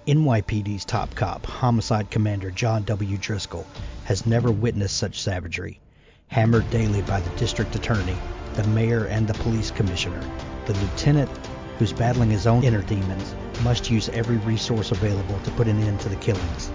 NYPD's 0.07 0.85
top 0.85 1.15
cop, 1.15 1.47
homicide 1.47 2.11
commander 2.11 2.51
John 2.51 2.83
W. 2.85 3.17
Driscoll, 3.17 3.67
has 4.05 4.27
never 4.27 4.51
witnessed 4.51 4.97
such 4.97 5.23
savagery. 5.23 5.81
Hammered 6.29 6.69
daily 6.71 7.01
by 7.03 7.21
the 7.21 7.41
district 7.41 7.75
attorney, 7.75 8.17
the 8.55 8.67
mayor, 8.69 9.07
and 9.07 9.27
the 9.27 9.35
police 9.35 9.71
commissioner, 9.71 10.21
the 10.67 10.75
lieutenant, 10.75 11.31
who's 11.79 11.93
battling 11.93 12.31
his 12.31 12.47
own 12.47 12.63
inner 12.65 12.83
demons, 12.83 13.35
must 13.63 13.91
use 13.91 14.09
every 14.11 14.37
resource 14.39 14.91
available 14.91 15.39
to 15.41 15.51
put 15.53 15.69
an 15.69 15.79
end 15.79 16.01
to 16.01 16.09
the 16.09 16.17
killings. 16.17 16.71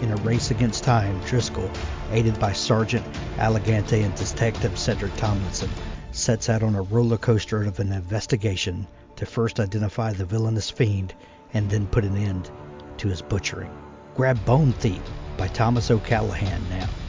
In 0.00 0.10
a 0.10 0.16
race 0.16 0.50
against 0.50 0.84
time, 0.84 1.20
Driscoll, 1.20 1.70
aided 2.12 2.38
by 2.38 2.52
Sergeant 2.52 3.04
Allegante 3.38 4.02
and 4.02 4.14
Detective 4.14 4.78
Cedric 4.78 5.16
Tomlinson, 5.16 5.70
sets 6.12 6.48
out 6.48 6.62
on 6.62 6.74
a 6.74 6.82
roller 6.82 7.16
coaster 7.16 7.62
of 7.62 7.80
an 7.80 7.92
investigation 7.92 8.86
to 9.16 9.26
first 9.26 9.60
identify 9.60 10.12
the 10.12 10.24
villainous 10.24 10.70
fiend 10.70 11.14
and 11.52 11.70
then 11.70 11.86
put 11.86 12.04
an 12.04 12.16
end 12.16 12.50
to 12.98 13.08
his 13.08 13.22
butchering. 13.22 13.70
Grab 14.14 14.44
Bone 14.44 14.72
Thief 14.72 15.02
by 15.36 15.48
Thomas 15.48 15.90
O'Callaghan 15.90 16.68
now. 16.68 17.03